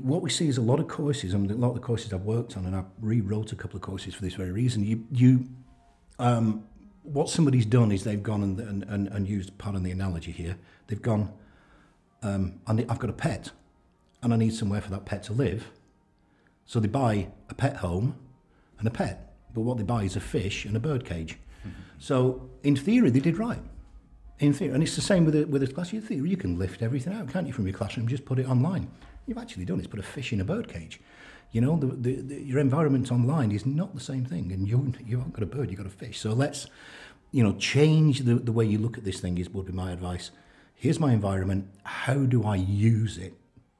what 0.02 0.20
we 0.20 0.30
see 0.30 0.48
is 0.48 0.58
a 0.58 0.62
lot 0.62 0.80
of 0.80 0.88
courses, 0.88 1.32
and 1.32 1.48
a 1.48 1.54
lot 1.54 1.68
of 1.68 1.74
the 1.74 1.80
courses 1.80 2.12
I've 2.12 2.24
worked 2.24 2.56
on, 2.56 2.66
and 2.66 2.74
I 2.74 2.82
rewrote 3.00 3.52
a 3.52 3.56
couple 3.56 3.76
of 3.76 3.82
courses 3.82 4.16
for 4.16 4.22
this 4.22 4.34
very 4.34 4.50
reason. 4.50 4.84
You, 4.84 5.04
you, 5.12 5.46
um, 6.18 6.64
what 7.02 7.28
somebody's 7.28 7.66
done 7.66 7.92
is 7.92 8.04
they've 8.04 8.22
gone 8.22 8.42
and, 8.42 8.60
and, 8.60 8.82
and, 8.84 9.08
and 9.08 9.28
used, 9.28 9.56
pardon 9.58 9.82
the 9.82 9.90
analogy 9.90 10.32
here, 10.32 10.56
they've 10.86 11.02
gone, 11.02 11.32
um, 12.22 12.60
and 12.66 12.84
I've 12.88 12.98
got 12.98 13.10
a 13.10 13.14
pet, 13.14 13.50
and 14.22 14.32
I 14.32 14.36
need 14.36 14.54
somewhere 14.54 14.80
for 14.80 14.90
that 14.90 15.04
pet 15.04 15.22
to 15.24 15.32
live. 15.32 15.70
So 16.64 16.80
they 16.80 16.88
buy 16.88 17.28
a 17.48 17.54
pet 17.54 17.76
home 17.76 18.16
and 18.78 18.88
a 18.88 18.90
pet, 18.90 19.34
but 19.54 19.60
what 19.60 19.76
they 19.76 19.84
buy 19.84 20.02
is 20.02 20.16
a 20.16 20.20
fish 20.20 20.64
and 20.64 20.76
a 20.76 20.80
bird 20.80 21.04
cage. 21.04 21.38
Mm-hmm. 21.60 21.70
So 21.98 22.50
in 22.62 22.74
theory, 22.76 23.10
they 23.10 23.20
did 23.20 23.38
right. 23.38 23.62
In 24.38 24.52
theory, 24.52 24.74
and 24.74 24.82
it's 24.82 24.96
the 24.96 25.02
same 25.02 25.24
with 25.24 25.36
a, 25.36 25.46
with 25.46 25.62
a 25.62 25.66
class. 25.66 25.92
In 25.92 26.02
theory, 26.02 26.28
you 26.28 26.36
can 26.36 26.58
lift 26.58 26.82
everything 26.82 27.14
out, 27.14 27.28
can't 27.28 27.46
you, 27.46 27.52
from 27.52 27.66
your 27.66 27.76
classroom? 27.76 28.08
Just 28.08 28.24
put 28.24 28.38
it 28.38 28.48
online 28.48 28.90
you've 29.26 29.38
actually 29.38 29.64
done 29.64 29.80
is 29.80 29.86
put 29.86 30.00
a 30.00 30.04
fish 30.04 30.32
in 30.32 30.40
a 30.40 30.44
bird 30.44 30.68
cage. 30.68 31.00
You 31.52 31.60
know, 31.60 31.76
the, 31.76 31.86
the, 31.86 32.20
the, 32.20 32.42
your 32.42 32.58
environment 32.58 33.10
online 33.10 33.50
is 33.52 33.64
not 33.64 33.94
the 33.94 34.00
same 34.00 34.24
thing, 34.24 34.52
and 34.52 34.68
you 34.68 34.92
you 35.06 35.18
haven't 35.18 35.34
got 35.34 35.42
a 35.42 35.46
bird, 35.46 35.70
you've 35.70 35.78
got 35.78 35.86
a 35.86 35.90
fish. 35.90 36.18
So 36.20 36.32
let's, 36.32 36.66
you 37.30 37.42
know, 37.42 37.54
change 37.54 38.20
the, 38.20 38.34
the 38.34 38.52
way 38.52 38.64
you 38.64 38.78
look 38.78 38.98
at 38.98 39.04
this 39.04 39.20
thing. 39.20 39.38
Is 39.38 39.50
would 39.50 39.66
be 39.66 39.72
my 39.72 39.92
advice. 39.92 40.30
Here's 40.74 41.00
my 41.00 41.12
environment. 41.12 41.68
How 41.84 42.14
do 42.14 42.44
I 42.44 42.56
use 42.56 43.16
it? 43.16 43.34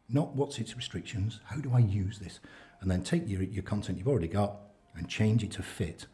Not 0.09 0.35
what's 0.35 0.59
its 0.59 0.77
restrictions. 0.77 1.41
How 1.45 1.57
do 1.57 1.73
I 1.75 1.81
use 1.81 2.19
this? 2.19 2.41
And 2.81 2.91
then 2.91 3.03
take 3.03 3.29
your 3.29 3.43
your 3.43 3.63
content 3.63 3.99
you've 3.99 4.09
already 4.09 4.29
got 4.29 4.57
and 4.95 5.09
change 5.09 5.43
it 5.43 5.51
to 5.53 5.63
fit. 5.63 6.07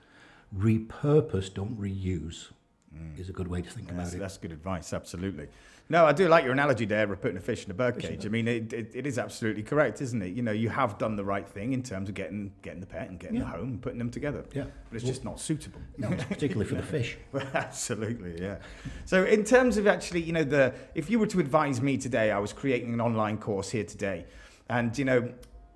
Repurpose, 0.56 1.52
don't 1.52 1.80
reuse. 1.80 2.48
Mm. 2.96 3.18
Is 3.18 3.28
a 3.28 3.32
good 3.32 3.48
way 3.48 3.62
to 3.62 3.70
think 3.70 3.88
yeah, 3.88 3.94
about 3.94 4.04
that's, 4.04 4.14
it. 4.14 4.18
That's 4.18 4.36
good 4.38 4.52
advice. 4.52 4.92
Absolutely. 4.92 5.48
No, 5.88 6.06
I 6.06 6.12
do 6.12 6.28
like 6.28 6.44
your 6.44 6.52
analogy 6.52 6.84
there 6.84 7.10
of 7.12 7.20
putting 7.20 7.36
a 7.36 7.40
fish 7.40 7.64
in 7.64 7.70
a 7.70 7.74
bird 7.74 7.98
cage. 7.98 8.24
I 8.24 8.28
mean, 8.28 8.48
it, 8.48 8.72
it, 8.72 8.92
it 8.94 9.06
is 9.06 9.18
absolutely 9.18 9.62
correct, 9.62 10.00
isn't 10.00 10.22
it? 10.22 10.32
You 10.34 10.42
know, 10.42 10.52
you 10.52 10.68
have 10.68 10.96
done 10.96 11.16
the 11.16 11.24
right 11.24 11.46
thing 11.46 11.72
in 11.72 11.82
terms 11.82 12.08
of 12.08 12.14
getting 12.14 12.52
getting 12.62 12.80
the 12.80 12.86
pet 12.86 13.08
and 13.08 13.18
getting 13.18 13.36
yeah. 13.36 13.42
the 13.42 13.48
home 13.48 13.68
and 13.68 13.82
putting 13.82 13.98
them 13.98 14.10
together. 14.10 14.44
Yeah. 14.54 14.64
But 14.88 14.96
it's 14.96 15.04
well, 15.04 15.12
just 15.12 15.24
not 15.24 15.40
suitable. 15.40 15.80
No, 15.98 16.08
particularly 16.10 16.66
for 16.66 16.76
the 16.76 16.82
fish. 16.82 17.16
absolutely, 17.54 18.40
yeah. 18.40 18.58
So 19.04 19.24
in 19.24 19.44
terms 19.44 19.76
of 19.76 19.86
actually, 19.86 20.22
you 20.22 20.32
know, 20.32 20.44
the 20.44 20.74
if 20.94 21.10
you 21.10 21.18
were 21.18 21.26
to 21.28 21.40
advise 21.40 21.80
me 21.80 21.98
today, 21.98 22.30
I 22.30 22.38
was 22.38 22.52
creating 22.52 22.94
an 22.94 23.00
online 23.00 23.38
course 23.38 23.70
here 23.70 23.84
today, 23.84 24.26
and 24.68 24.96
you 24.96 25.04
know, 25.04 25.32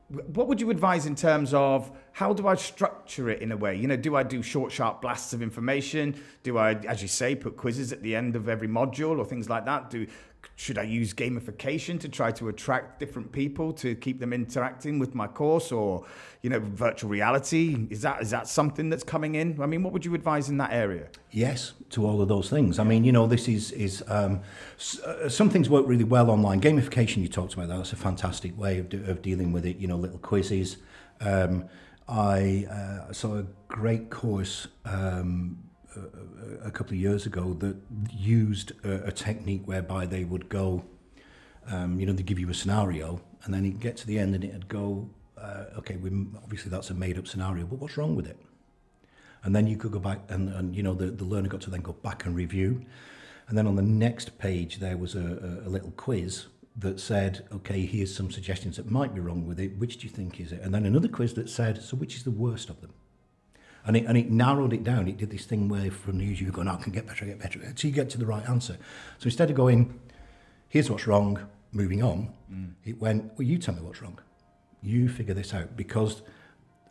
what 0.09 0.49
would 0.49 0.61
you 0.61 0.71
advise 0.71 1.07
in 1.07 1.15
terms 1.15 1.53
of 1.53 1.91
how 2.17 2.33
do 2.33 2.49
I 2.49 2.55
structure 2.55 3.29
it 3.29 3.43
in 3.43 3.53
a 3.53 3.59
way? 3.59 3.77
You 3.77 3.89
know, 3.89 3.97
do 3.97 4.17
I 4.17 4.23
do 4.23 4.43
short, 4.43 4.73
sharp 4.73 5.03
blasts 5.03 5.35
of 5.35 5.43
information? 5.43 6.19
Do 6.45 6.57
I, 6.57 6.73
as 6.73 7.03
you 7.03 7.09
say, 7.09 7.35
put 7.35 7.59
quizzes 7.59 7.93
at 7.93 8.03
the 8.03 8.17
end 8.17 8.37
of 8.37 8.49
every 8.49 8.69
module 8.69 9.19
or 9.19 9.25
things 9.27 9.51
like 9.51 9.67
that? 9.67 9.91
Do 9.91 10.07
should 10.55 10.79
I 10.79 10.85
use 10.85 11.13
gamification 11.13 12.01
to 12.01 12.09
try 12.09 12.33
to 12.33 12.49
attract 12.49 13.01
different 13.01 13.33
people 13.33 13.71
to 13.75 13.95
keep 13.95 14.19
them 14.19 14.33
interacting 14.33 14.99
with 14.99 15.15
my 15.15 15.27
course, 15.27 15.71
or 15.71 16.07
you 16.41 16.49
know, 16.49 16.59
virtual 16.59 17.11
reality? 17.11 17.87
Is 17.91 18.01
that 18.01 18.23
is 18.23 18.31
that 18.31 18.49
something 18.49 18.89
that's 18.89 19.05
coming 19.05 19.35
in? 19.35 19.61
I 19.61 19.67
mean, 19.67 19.83
what 19.83 19.93
would 19.93 20.07
you 20.07 20.15
advise 20.15 20.49
in 20.49 20.57
that 20.57 20.73
area? 20.73 21.09
Yes, 21.33 21.75
to 21.91 22.07
all 22.07 22.23
of 22.23 22.29
those 22.29 22.49
things. 22.49 22.79
I 22.79 22.85
mean, 22.85 23.05
you 23.05 23.13
know, 23.13 23.27
this 23.27 23.47
is 23.47 23.73
is 23.73 24.03
um, 24.09 24.41
uh, 25.05 25.29
some 25.29 25.51
things 25.51 25.69
work 25.69 25.87
really 25.87 26.05
well 26.05 26.31
online. 26.31 26.63
Gamification, 26.63 27.19
you 27.19 27.29
talked 27.29 27.53
about 27.53 27.69
that. 27.69 27.77
That's 27.77 27.93
a 27.93 27.97
fantastic 27.97 28.59
way 28.59 28.79
of, 28.79 28.87
of 29.07 29.21
dealing 29.21 29.53
with 29.53 29.67
it. 29.67 29.77
You 29.77 29.89
know, 29.89 29.99
little 29.99 30.21
quizzes. 30.21 30.79
Um, 31.21 31.69
I 32.09 32.67
uh, 32.71 33.13
saw 33.13 33.39
a 33.39 33.47
great 33.69 34.11
course 34.11 34.69
um, 34.85 35.59
a, 35.97 36.69
a 36.69 36.71
couple 36.71 36.93
of 36.93 37.01
years 37.01 37.27
ago 37.27 37.55
that 37.55 37.77
used 38.13 38.73
a, 38.85 39.07
a 39.09 39.13
technique 39.13 39.63
whereby 39.67 40.07
they 40.07 40.25
would 40.25 40.49
go, 40.49 40.85
um, 41.67 41.99
you 41.99 42.07
know, 42.07 42.13
they 42.13 42.23
give 42.23 42.39
you 42.39 42.49
a 42.49 42.55
scenario 42.55 43.21
and 43.45 43.53
then 43.53 43.65
it 43.65 43.81
get 43.81 43.97
to 43.99 44.07
the 44.07 44.19
end 44.19 44.35
and 44.35 44.45
it'd 44.45 44.69
go, 44.69 45.09
uh, 45.37 45.65
okay, 45.79 45.97
we, 45.97 46.11
obviously 46.43 46.71
that's 46.71 46.91
a 46.91 46.95
made 46.95 47.19
up 47.19 47.27
scenario, 47.27 47.67
but 47.67 47.79
what's 47.81 47.97
wrong 47.97 48.15
with 48.15 48.27
it? 48.27 48.39
And 49.43 49.55
then 49.55 49.67
you 49.67 49.77
could 49.77 49.93
go 49.93 49.99
back 49.99 50.21
and, 50.29 50.49
and 50.49 50.75
you 50.77 50.83
know, 50.83 50.95
the, 50.95 51.07
the 51.07 51.25
learner 51.25 51.49
got 51.49 51.61
to 51.63 51.71
then 51.71 51.81
go 51.81 51.93
back 51.93 52.25
and 52.25 52.35
review. 52.37 52.85
And 53.49 53.59
then 53.59 53.67
on 53.67 53.77
the 53.77 53.83
next 53.83 54.39
page, 54.39 54.79
there 54.79 54.97
was 54.97 55.15
a, 55.15 55.63
a, 55.65 55.69
a 55.69 55.71
little 55.71 55.93
quiz 55.93 56.47
that 56.79 57.01
said, 57.01 57.47
okay, 57.53 57.87
here's 57.87 58.15
some 58.15 58.31
suggestions 58.31 58.77
that 58.77 58.91
might 58.91 59.15
be 59.15 59.21
wrong 59.21 59.47
with 59.47 59.59
it. 59.59 59.79
Which 59.79 59.97
do 59.99 60.07
you 60.07 60.13
think 60.13 60.41
is 60.41 60.53
it? 60.53 60.61
And 60.63 60.75
then 60.75 60.85
another 60.85 61.09
quiz 61.09 61.35
that 61.35 61.49
said, 61.49 61.83
so 61.83 61.97
which 61.97 62.17
is 62.17 62.25
the 62.25 62.31
worst 62.31 62.69
of 62.69 62.81
them? 62.81 62.93
And 63.87 63.97
it, 63.97 64.05
and 64.05 64.19
it 64.19 64.31
narrowed 64.31 64.73
it 64.73 64.85
down. 64.85 65.09
It 65.09 65.17
did 65.17 65.31
this 65.31 65.47
thing 65.47 65.69
where 65.69 65.91
from 65.91 66.19
the 66.19 66.25
news 66.25 66.41
you 66.41 66.51
go, 66.51 66.63
no, 66.63 66.73
I 66.73 66.77
can 66.77 66.93
get 66.93 67.07
better, 67.07 67.25
I 67.25 67.29
get 67.29 67.39
better. 67.39 67.61
Until 67.63 67.89
you 67.89 67.95
get 67.95 68.11
to 68.11 68.19
the 68.19 68.27
right 68.27 68.47
answer. 68.49 68.77
So 69.19 69.27
instead 69.27 69.49
of 69.49 69.57
going, 69.57 69.99
here's 70.69 70.91
what's 70.91 71.07
wrong, 71.07 71.39
moving 71.73 72.03
on, 72.03 72.35
mm. 72.53 72.73
it 72.85 73.01
went, 73.01 73.33
well, 73.39 73.47
you 73.47 73.59
tell 73.59 73.75
me 73.75 73.81
what's 73.81 74.03
wrong. 74.03 74.19
You 74.83 75.09
figure 75.09 75.35
this 75.35 75.55
out. 75.55 75.77
Because 75.77 76.23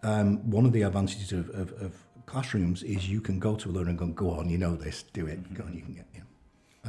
um, 0.04 0.50
one 0.50 0.66
of 0.66 0.72
the 0.72 0.84
advantages 0.84 1.32
of, 1.32 1.50
of, 1.50 1.74
of, 1.82 1.96
classrooms 2.26 2.82
is 2.82 3.08
you 3.08 3.22
can 3.22 3.38
go 3.38 3.56
to 3.56 3.70
a 3.70 3.72
learner 3.72 3.92
and 3.92 4.00
go, 4.00 4.08
go 4.08 4.32
on, 4.32 4.50
you 4.50 4.58
know 4.58 4.76
this, 4.76 5.04
do 5.14 5.28
it. 5.28 5.44
Mm-hmm. 5.44 5.54
Go 5.54 5.64
on, 5.64 5.74
you 5.76 5.82
can 5.82 5.94
get, 5.94 6.08
yeah. 6.16 6.24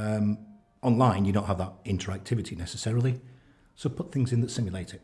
Um, 0.03 0.39
online, 0.87 1.25
you 1.25 1.33
don't 1.33 1.46
have 1.46 1.59
that 1.59 1.85
interactivity 1.85 2.57
necessarily. 2.57 3.20
So 3.75 3.90
put 3.90 4.12
things 4.12 4.33
in 4.33 4.40
that 4.40 4.51
simulate 4.51 4.94
it. 4.94 5.03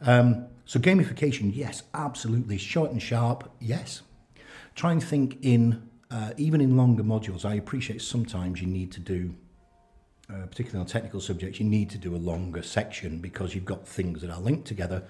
Um, 0.00 0.46
so 0.64 0.78
gamification, 0.78 1.54
yes, 1.54 1.82
absolutely. 1.92 2.56
Short 2.56 2.90
and 2.92 3.02
sharp, 3.02 3.50
yes. 3.60 4.02
Try 4.74 4.92
and 4.92 5.02
think 5.02 5.38
in, 5.42 5.88
uh, 6.10 6.30
even 6.36 6.60
in 6.60 6.76
longer 6.76 7.02
modules. 7.02 7.44
I 7.44 7.54
appreciate 7.54 8.00
sometimes 8.00 8.60
you 8.60 8.68
need 8.68 8.92
to 8.92 9.00
do, 9.00 9.34
uh, 10.30 10.46
particularly 10.46 10.80
on 10.80 10.86
technical 10.86 11.20
subjects, 11.20 11.60
you 11.60 11.66
need 11.66 11.90
to 11.90 11.98
do 11.98 12.14
a 12.14 12.18
longer 12.18 12.62
section 12.62 13.18
because 13.18 13.54
you've 13.54 13.64
got 13.64 13.86
things 13.86 14.22
that 14.22 14.30
are 14.30 14.40
linked 14.40 14.66
together. 14.66 15.02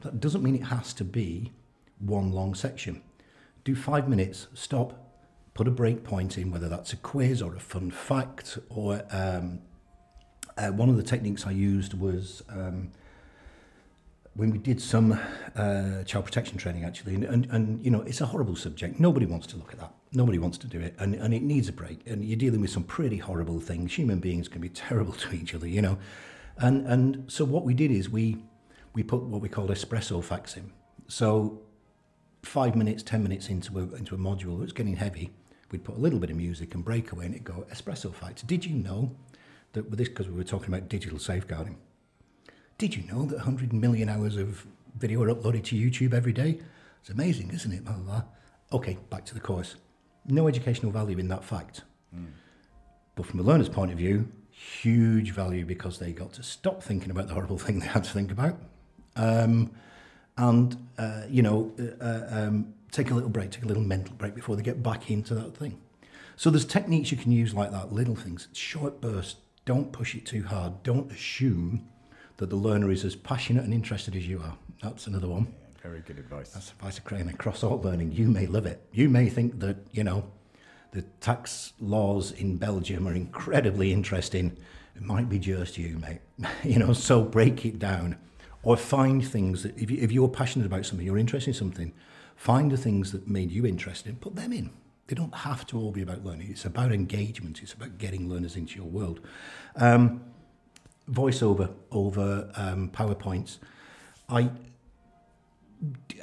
That 0.00 0.20
doesn't 0.20 0.42
mean 0.42 0.56
it 0.56 0.64
has 0.64 0.92
to 0.94 1.04
be 1.04 1.52
one 1.98 2.32
long 2.32 2.54
section. 2.54 3.02
Do 3.62 3.74
five 3.74 4.08
minutes, 4.08 4.48
stop, 4.54 5.13
put 5.54 5.68
a 5.68 5.70
break 5.70 6.04
point 6.04 6.36
in, 6.36 6.50
whether 6.50 6.68
that's 6.68 6.92
a 6.92 6.96
quiz 6.96 7.40
or 7.40 7.54
a 7.54 7.60
fun 7.60 7.90
fact, 7.90 8.58
or 8.68 9.02
um, 9.10 9.60
uh, 10.56 10.68
one 10.68 10.88
of 10.88 10.96
the 10.96 11.02
techniques 11.02 11.46
I 11.46 11.52
used 11.52 11.94
was 11.94 12.42
um, 12.48 12.90
when 14.34 14.50
we 14.50 14.58
did 14.58 14.80
some 14.80 15.18
uh, 15.54 16.02
child 16.04 16.24
protection 16.24 16.58
training 16.58 16.84
actually, 16.84 17.14
and, 17.14 17.24
and, 17.24 17.46
and 17.50 17.84
you 17.84 17.90
know 17.90 18.02
it's 18.02 18.20
a 18.20 18.26
horrible 18.26 18.56
subject. 18.56 18.98
Nobody 18.98 19.26
wants 19.26 19.46
to 19.48 19.56
look 19.56 19.72
at 19.72 19.78
that. 19.78 19.94
Nobody 20.12 20.38
wants 20.38 20.58
to 20.58 20.66
do 20.66 20.80
it, 20.80 20.94
and, 20.98 21.14
and 21.14 21.32
it 21.32 21.42
needs 21.42 21.68
a 21.68 21.72
break. 21.72 22.00
And 22.06 22.24
you're 22.24 22.36
dealing 22.36 22.60
with 22.60 22.70
some 22.70 22.84
pretty 22.84 23.18
horrible 23.18 23.60
things. 23.60 23.94
Human 23.94 24.18
beings 24.18 24.48
can 24.48 24.60
be 24.60 24.68
terrible 24.86 25.12
to 25.12 25.34
each 25.34 25.54
other, 25.54 25.68
you 25.68 25.82
know. 25.82 25.98
And 26.58 26.86
and 26.86 27.30
so 27.30 27.44
what 27.44 27.64
we 27.64 27.74
did 27.74 27.90
is 27.90 28.10
we 28.10 28.38
we 28.92 29.02
put 29.02 29.22
what 29.22 29.40
we 29.40 29.48
called 29.48 29.70
espresso 29.70 30.22
facts 30.22 30.56
in. 30.56 30.72
So 31.06 31.60
five 32.42 32.76
minutes, 32.76 33.02
ten 33.02 33.22
minutes 33.22 33.48
into 33.48 33.78
a 33.78 33.82
into 33.94 34.14
a 34.14 34.18
module 34.18 34.60
that's 34.60 34.72
getting 34.72 34.96
heavy, 34.96 35.32
we'd 35.74 35.82
put 35.82 35.96
a 35.96 36.00
little 36.00 36.20
bit 36.20 36.30
of 36.30 36.36
music 36.36 36.72
and 36.76 36.84
break 36.84 37.10
away, 37.10 37.26
and 37.26 37.34
it'd 37.34 37.44
go 37.44 37.66
espresso 37.68 38.14
facts. 38.14 38.42
Did 38.42 38.64
you 38.64 38.76
know 38.76 39.10
that 39.72 39.90
with 39.90 39.98
this 39.98 40.08
because 40.08 40.28
we 40.28 40.34
were 40.34 40.44
talking 40.44 40.72
about 40.72 40.88
digital 40.88 41.18
safeguarding? 41.18 41.78
Did 42.78 42.94
you 42.94 43.02
know 43.12 43.24
that 43.24 43.38
100 43.38 43.72
million 43.72 44.08
hours 44.08 44.36
of 44.36 44.64
video 44.96 45.20
are 45.24 45.34
uploaded 45.34 45.64
to 45.64 45.76
YouTube 45.76 46.14
every 46.14 46.32
day? 46.32 46.60
It's 47.00 47.10
amazing, 47.10 47.50
isn't 47.50 47.72
it? 47.72 47.84
Blah, 47.84 47.94
blah, 47.94 48.04
blah. 48.04 48.22
Okay, 48.72 48.98
back 49.10 49.24
to 49.24 49.34
the 49.34 49.40
course. 49.40 49.74
No 50.26 50.46
educational 50.46 50.92
value 50.92 51.18
in 51.18 51.26
that 51.26 51.42
fact. 51.42 51.82
Mm. 52.14 52.26
But 53.16 53.26
from 53.26 53.40
a 53.40 53.42
learner's 53.42 53.68
point 53.68 53.90
of 53.90 53.98
view, 53.98 54.28
huge 54.50 55.32
value 55.32 55.66
because 55.66 55.98
they 55.98 56.12
got 56.12 56.32
to 56.34 56.44
stop 56.44 56.84
thinking 56.84 57.10
about 57.10 57.26
the 57.26 57.34
horrible 57.34 57.58
thing 57.64 57.80
they 57.80 57.86
had 57.86 58.04
to 58.04 58.10
think 58.10 58.30
about 58.30 58.56
Um, 59.16 59.72
and, 60.36 60.76
uh, 60.98 61.22
you 61.28 61.42
know, 61.42 61.72
uh, 61.78 62.04
uh, 62.04 62.26
um, 62.30 62.74
take 62.94 63.10
a 63.10 63.14
little 63.14 63.28
break, 63.28 63.50
take 63.50 63.64
a 63.64 63.68
little 63.68 63.82
mental 63.82 64.14
break 64.14 64.34
before 64.34 64.56
they 64.56 64.62
get 64.62 64.82
back 64.82 65.10
into 65.10 65.34
that 65.34 65.56
thing. 65.56 65.80
So 66.36 66.50
there's 66.50 66.64
techniques 66.64 67.10
you 67.10 67.16
can 67.16 67.32
use 67.32 67.54
like 67.54 67.70
that, 67.72 67.92
little 67.92 68.16
things, 68.16 68.48
short 68.52 69.00
bursts. 69.00 69.36
Don't 69.64 69.92
push 69.92 70.14
it 70.14 70.26
too 70.26 70.42
hard. 70.42 70.82
Don't 70.82 71.10
assume 71.10 71.88
that 72.36 72.50
the 72.50 72.56
learner 72.56 72.90
is 72.90 73.04
as 73.04 73.16
passionate 73.16 73.64
and 73.64 73.72
interested 73.72 74.14
as 74.16 74.28
you 74.28 74.40
are. 74.40 74.56
That's 74.82 75.06
another 75.06 75.28
one. 75.28 75.46
Yeah, 75.46 75.82
very 75.82 76.00
good 76.00 76.18
advice. 76.18 76.50
That's 76.50 76.70
advice 76.70 76.98
across 76.98 77.62
all 77.62 77.80
learning. 77.80 78.12
You 78.12 78.28
may 78.28 78.46
love 78.46 78.66
it. 78.66 78.82
You 78.92 79.08
may 79.08 79.28
think 79.28 79.60
that, 79.60 79.76
you 79.92 80.04
know, 80.04 80.30
the 80.92 81.02
tax 81.20 81.72
laws 81.80 82.32
in 82.32 82.56
Belgium 82.56 83.08
are 83.08 83.14
incredibly 83.14 83.92
interesting. 83.92 84.56
It 84.94 85.02
might 85.02 85.28
be 85.28 85.38
just 85.38 85.78
you, 85.78 85.98
mate. 85.98 86.20
you 86.64 86.78
know, 86.78 86.92
so 86.92 87.22
break 87.22 87.64
it 87.64 87.78
down 87.78 88.16
or 88.62 88.76
find 88.76 89.26
things 89.26 89.62
that, 89.62 89.76
if, 89.78 89.90
you, 89.90 89.98
if 90.00 90.12
you're 90.12 90.28
passionate 90.28 90.66
about 90.66 90.86
something, 90.86 91.06
you're 91.06 91.18
interested 91.18 91.50
in 91.50 91.54
something, 91.54 91.92
find 92.36 92.70
the 92.70 92.76
things 92.76 93.12
that 93.12 93.28
made 93.28 93.50
you 93.50 93.66
interested, 93.66 94.20
put 94.20 94.36
them 94.36 94.52
in. 94.52 94.70
They 95.06 95.14
don't 95.14 95.34
have 95.34 95.66
to 95.68 95.78
all 95.78 95.90
be 95.90 96.02
about 96.02 96.24
learning. 96.24 96.48
It's 96.50 96.64
about 96.64 96.92
engagement. 96.92 97.60
It's 97.62 97.74
about 97.74 97.98
getting 97.98 98.28
learners 98.28 98.56
into 98.56 98.76
your 98.76 98.86
world. 98.86 99.20
Um, 99.76 100.22
voiceover 101.10 101.72
over 101.90 102.50
um, 102.56 102.88
PowerPoints. 102.90 103.58
I, 104.28 104.50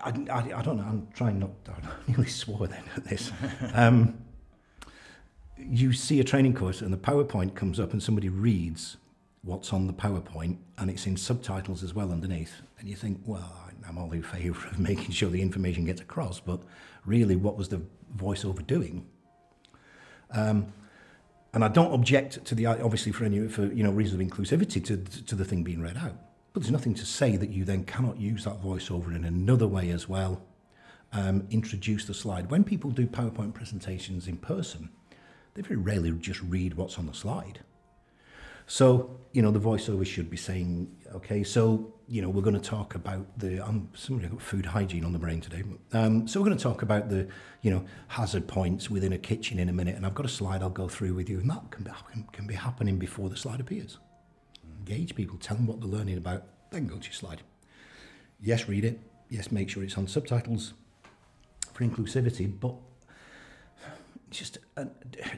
I, 0.03 0.09
I, 0.31 0.53
I, 0.55 0.61
don't 0.63 0.77
know. 0.77 0.83
I'm 0.83 1.07
trying 1.13 1.39
not. 1.39 1.51
I 1.69 2.11
nearly 2.11 2.27
swore 2.27 2.67
then 2.67 2.83
at 2.95 3.05
this. 3.05 3.31
Um, 3.73 4.17
you 5.57 5.93
see 5.93 6.19
a 6.19 6.23
training 6.23 6.55
course 6.55 6.81
and 6.81 6.91
the 6.91 6.97
PowerPoint 6.97 7.53
comes 7.55 7.79
up 7.79 7.93
and 7.93 8.01
somebody 8.01 8.29
reads 8.29 8.97
what's 9.43 9.73
on 9.73 9.87
the 9.87 9.93
PowerPoint 9.93 10.57
and 10.77 10.89
it's 10.89 11.07
in 11.07 11.17
subtitles 11.17 11.83
as 11.83 11.93
well 11.93 12.11
underneath. 12.11 12.61
And 12.79 12.87
you 12.87 12.95
think, 12.95 13.21
well, 13.25 13.51
I'm 13.87 13.97
all 13.97 14.11
in 14.11 14.23
favour 14.23 14.67
of 14.67 14.79
making 14.79 15.11
sure 15.11 15.29
the 15.29 15.41
information 15.41 15.85
gets 15.85 16.01
across, 16.01 16.39
but 16.39 16.61
really, 17.05 17.35
what 17.35 17.57
was 17.57 17.69
the 17.69 17.81
voiceover 18.15 18.65
doing? 18.65 19.05
Um, 20.31 20.73
and 21.53 21.65
I 21.65 21.67
don't 21.67 21.91
object 21.91 22.45
to 22.45 22.55
the 22.55 22.65
obviously 22.65 23.11
for 23.11 23.25
any 23.25 23.47
for 23.47 23.65
you 23.65 23.83
know 23.83 23.91
reasons 23.91 24.21
of 24.21 24.27
inclusivity 24.27 24.83
to 24.85 24.97
to 25.25 25.35
the 25.35 25.43
thing 25.43 25.63
being 25.63 25.81
read 25.81 25.97
out. 25.97 26.15
But 26.53 26.63
there's 26.63 26.71
nothing 26.71 26.93
to 26.95 27.05
say 27.05 27.37
that 27.37 27.49
you 27.49 27.65
then 27.65 27.83
cannot 27.83 28.17
use 28.19 28.43
that 28.45 28.61
voiceover 28.61 29.15
in 29.15 29.25
another 29.25 29.67
way 29.67 29.89
as 29.89 30.07
well. 30.07 30.41
Um, 31.13 31.47
introduce 31.49 32.05
the 32.05 32.13
slide. 32.13 32.49
When 32.49 32.63
people 32.63 32.89
do 32.89 33.05
PowerPoint 33.05 33.53
presentations 33.53 34.27
in 34.27 34.37
person, 34.37 34.89
they 35.53 35.61
very 35.61 35.77
rarely 35.77 36.11
just 36.11 36.41
read 36.41 36.75
what's 36.75 36.97
on 36.97 37.05
the 37.05 37.13
slide. 37.13 37.59
So, 38.71 39.19
you 39.33 39.41
know, 39.41 39.51
the 39.51 39.59
voiceover 39.59 40.05
should 40.05 40.29
be 40.29 40.37
saying, 40.37 40.95
okay, 41.15 41.43
so, 41.43 41.93
you 42.07 42.21
know, 42.21 42.29
we're 42.29 42.41
going 42.41 42.57
to 42.57 42.69
talk 42.69 42.95
about 42.95 43.27
the, 43.37 43.59
um, 43.59 43.89
somebody 43.93 44.29
got 44.29 44.41
food 44.41 44.65
hygiene 44.65 45.03
on 45.03 45.11
the 45.11 45.19
brain 45.19 45.41
today. 45.41 45.61
Um, 45.91 46.25
so 46.25 46.39
we're 46.39 46.45
going 46.45 46.57
to 46.57 46.63
talk 46.63 46.81
about 46.81 47.09
the, 47.09 47.27
you 47.63 47.69
know, 47.69 47.83
hazard 48.07 48.47
points 48.47 48.89
within 48.89 49.11
a 49.11 49.17
kitchen 49.17 49.59
in 49.59 49.67
a 49.67 49.73
minute. 49.73 49.97
And 49.97 50.05
I've 50.05 50.15
got 50.15 50.25
a 50.25 50.29
slide 50.29 50.61
I'll 50.61 50.69
go 50.69 50.87
through 50.87 51.15
with 51.15 51.29
you. 51.29 51.41
And 51.41 51.49
that 51.49 51.69
can 51.69 51.83
be, 51.83 51.91
can, 52.13 52.23
can 52.31 52.47
be 52.47 52.53
happening 52.53 52.97
before 52.97 53.27
the 53.27 53.35
slide 53.35 53.59
appears. 53.59 53.97
Engage 54.79 55.15
people, 55.15 55.37
tell 55.37 55.57
them 55.57 55.67
what 55.67 55.81
they're 55.81 55.89
learning 55.89 56.17
about, 56.17 56.45
then 56.69 56.87
go 56.87 56.95
to 56.95 57.03
your 57.03 57.11
slide. 57.11 57.41
Yes, 58.39 58.69
read 58.69 58.85
it. 58.85 59.01
Yes, 59.27 59.51
make 59.51 59.69
sure 59.69 59.83
it's 59.83 59.97
on 59.97 60.07
subtitles 60.07 60.75
for 61.73 61.83
inclusivity, 61.83 62.49
but 62.57 62.75
just 64.29 64.59
uh, 64.77 64.85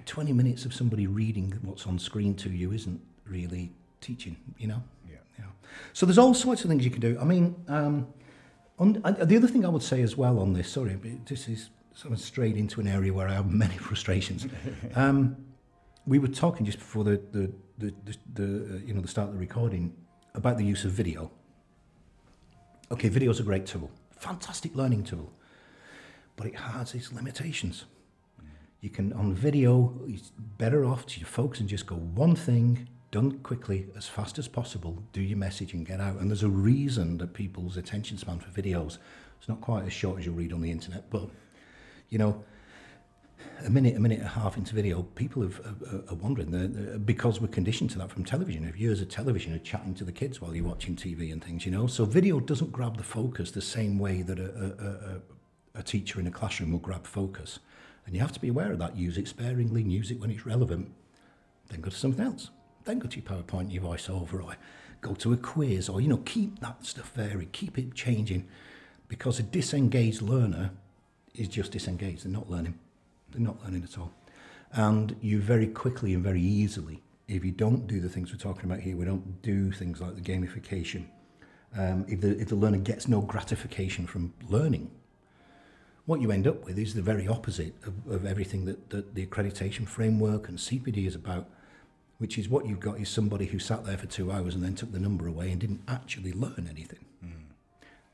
20 0.05 0.33
minutes 0.33 0.65
of 0.65 0.73
somebody 0.75 1.07
reading 1.07 1.57
what's 1.63 1.87
on 1.87 1.97
screen 1.97 2.35
to 2.35 2.51
you 2.51 2.71
isn't 2.71 3.01
really 3.25 3.71
teaching, 4.01 4.37
you 4.57 4.67
know? 4.67 4.83
Yeah. 5.09 5.17
yeah. 5.39 5.45
So 5.93 6.05
there's 6.05 6.17
all 6.17 6.33
sorts 6.33 6.63
of 6.63 6.69
things 6.69 6.83
you 6.83 6.91
can 6.91 7.01
do. 7.01 7.17
I 7.19 7.23
mean, 7.23 7.55
um, 7.67 8.07
on, 8.79 8.93
the 8.93 9.37
other 9.37 9.47
thing 9.47 9.65
I 9.65 9.69
would 9.69 9.83
say 9.83 10.01
as 10.01 10.17
well 10.17 10.39
on 10.39 10.53
this, 10.53 10.69
sorry, 10.69 10.95
this 11.25 11.47
is 11.47 11.69
sort 11.93 12.13
of 12.13 12.19
strayed 12.19 12.57
into 12.57 12.81
an 12.81 12.87
area 12.87 13.13
where 13.13 13.27
I 13.27 13.33
have 13.33 13.51
many 13.65 13.77
frustrations. 13.77 14.47
um, 14.95 15.37
we 16.05 16.19
were 16.19 16.27
talking 16.27 16.65
just 16.65 16.79
before 16.79 17.03
the, 17.03 17.21
the, 17.31 17.51
the, 17.77 17.93
the, 18.05 18.17
the 18.33 18.43
uh, 18.43 18.77
you 18.85 18.93
know, 18.93 19.01
the 19.01 19.07
start 19.07 19.29
of 19.29 19.35
the 19.35 19.39
recording 19.39 19.93
about 20.35 20.57
the 20.57 20.65
use 20.65 20.83
of 20.83 20.91
video. 20.91 21.31
Okay, 22.91 23.09
video 23.09 23.31
is 23.31 23.39
a 23.39 23.43
great 23.43 23.65
tool, 23.65 23.89
fantastic 24.17 24.75
learning 24.75 25.03
tool, 25.03 25.31
but 26.35 26.47
it 26.47 26.55
has 26.55 26.93
its 26.93 27.13
limitations. 27.13 27.85
You 28.81 28.89
can, 28.89 29.13
on 29.13 29.33
video, 29.33 29.97
it's 30.07 30.31
better 30.57 30.83
off 30.83 31.05
to 31.05 31.23
focus 31.23 31.61
and 31.61 31.69
just 31.69 31.85
go 31.85 31.95
one 31.95 32.35
thing, 32.35 32.89
done 33.13 33.37
quickly, 33.39 33.85
as 33.95 34.07
fast 34.07 34.39
as 34.39 34.47
possible, 34.47 34.97
do 35.13 35.21
your 35.21 35.37
message 35.37 35.73
and 35.73 35.85
get 35.85 36.01
out. 36.01 36.19
And 36.19 36.31
there's 36.31 36.41
a 36.41 36.49
reason 36.49 37.19
that 37.19 37.33
people's 37.33 37.77
attention 37.77 38.17
span 38.17 38.39
for 38.39 38.49
videos 38.49 38.97
is 39.39 39.47
not 39.47 39.61
quite 39.61 39.85
as 39.85 39.93
short 39.93 40.17
as 40.17 40.25
you'll 40.25 40.33
read 40.33 40.51
on 40.51 40.61
the 40.61 40.71
internet, 40.71 41.11
but, 41.11 41.29
you 42.09 42.17
know, 42.17 42.43
a 43.63 43.69
minute, 43.69 43.95
a 43.95 43.99
minute 43.99 44.17
and 44.17 44.25
a 44.25 44.31
half 44.31 44.57
into 44.57 44.73
video, 44.73 45.03
people 45.03 45.43
have, 45.43 45.59
are, 45.61 46.11
are 46.11 46.15
wondering 46.15 46.49
they're, 46.49 46.67
they're, 46.67 46.97
because 46.97 47.39
we're 47.39 47.49
conditioned 47.49 47.91
to 47.91 47.99
that 47.99 48.09
from 48.09 48.25
television. 48.25 48.65
If 48.65 48.79
years 48.79 48.99
of 48.99 49.09
television 49.09 49.53
are 49.53 49.59
chatting 49.59 49.93
to 49.95 50.03
the 50.03 50.11
kids 50.11 50.41
while 50.41 50.55
you're 50.55 50.65
watching 50.65 50.95
TV 50.95 51.31
and 51.31 51.43
things, 51.43 51.67
you 51.67 51.71
know. 51.71 51.85
So 51.85 52.05
video 52.05 52.39
doesn't 52.39 52.71
grab 52.71 52.97
the 52.97 53.03
focus 53.03 53.51
the 53.51 53.61
same 53.61 53.99
way 53.99 54.23
that 54.23 54.39
a, 54.39 54.49
a, 55.75 55.77
a, 55.77 55.79
a 55.81 55.83
teacher 55.83 56.19
in 56.19 56.25
a 56.25 56.31
classroom 56.31 56.71
will 56.71 56.79
grab 56.79 57.05
focus. 57.05 57.59
And 58.07 58.15
you 58.15 58.21
have 58.21 58.31
to 58.31 58.39
be 58.39 58.47
aware 58.47 58.71
of 58.71 58.79
that. 58.79 58.97
Use 58.97 59.19
it 59.19 59.27
sparingly, 59.27 59.83
use 59.83 60.09
it 60.09 60.19
when 60.19 60.31
it's 60.31 60.47
relevant. 60.47 60.91
Then 61.69 61.81
go 61.81 61.91
to 61.91 61.95
something 61.95 62.25
else. 62.25 62.49
Then 62.85 62.99
go 62.99 63.07
to 63.07 63.19
your 63.19 63.25
PowerPoint, 63.25 63.71
your 63.71 63.83
voiceover, 63.83 64.43
or 64.43 64.55
go 65.01 65.13
to 65.15 65.33
a 65.33 65.37
quiz, 65.37 65.89
or, 65.89 66.01
you 66.01 66.07
know, 66.07 66.21
keep 66.25 66.59
that 66.59 66.85
stuff 66.85 67.11
varied, 67.13 67.51
keep 67.51 67.77
it 67.77 67.93
changing. 67.93 68.47
Because 69.07 69.39
a 69.39 69.43
disengaged 69.43 70.21
learner 70.21 70.71
is 71.35 71.47
just 71.47 71.71
disengaged. 71.71 72.25
They're 72.25 72.31
not 72.31 72.49
learning. 72.49 72.79
They're 73.31 73.41
not 73.41 73.63
learning 73.63 73.83
at 73.83 73.97
all. 73.97 74.11
And 74.71 75.15
you 75.21 75.39
very 75.39 75.67
quickly 75.67 76.13
and 76.13 76.23
very 76.23 76.41
easily, 76.41 77.03
if 77.27 77.45
you 77.45 77.51
don't 77.51 77.87
do 77.87 77.99
the 77.99 78.09
things 78.09 78.31
we're 78.31 78.37
talking 78.37 78.65
about 78.65 78.81
here, 78.81 78.97
we 78.97 79.05
don't 79.05 79.41
do 79.41 79.71
things 79.71 80.01
like 80.01 80.15
the 80.15 80.21
gamification. 80.21 81.05
Um, 81.77 82.05
if, 82.07 82.21
the, 82.21 82.39
if 82.39 82.49
the 82.49 82.55
learner 82.55 82.77
gets 82.77 83.07
no 83.07 83.21
gratification 83.21 84.05
from 84.07 84.33
learning, 84.47 84.91
what 86.05 86.21
you 86.21 86.31
end 86.31 86.47
up 86.47 86.65
with 86.65 86.77
is 86.77 86.93
the 86.93 87.01
very 87.01 87.27
opposite 87.27 87.73
of, 87.85 88.11
of 88.11 88.25
everything 88.25 88.65
that, 88.65 88.89
that 88.89 89.15
the 89.15 89.25
accreditation 89.25 89.87
framework 89.87 90.49
and 90.49 90.57
CPD 90.57 91.07
is 91.07 91.15
about, 91.15 91.49
which 92.23 92.37
is 92.37 92.47
what 92.47 92.65
you've 92.65 92.79
got 92.79 92.97
is 93.01 93.09
somebody 93.09 93.45
who 93.45 93.59
sat 93.59 93.83
there 93.83 93.97
for 93.97 94.05
two 94.05 94.31
hours 94.31 94.55
and 94.55 94.63
then 94.63 94.73
took 94.73 94.93
the 94.93 94.99
number 94.99 95.27
away 95.27 95.51
and 95.51 95.59
didn't 95.59 95.81
actually 95.89 96.31
learn 96.31 96.69
anything. 96.69 97.03
Mm. 97.21 97.51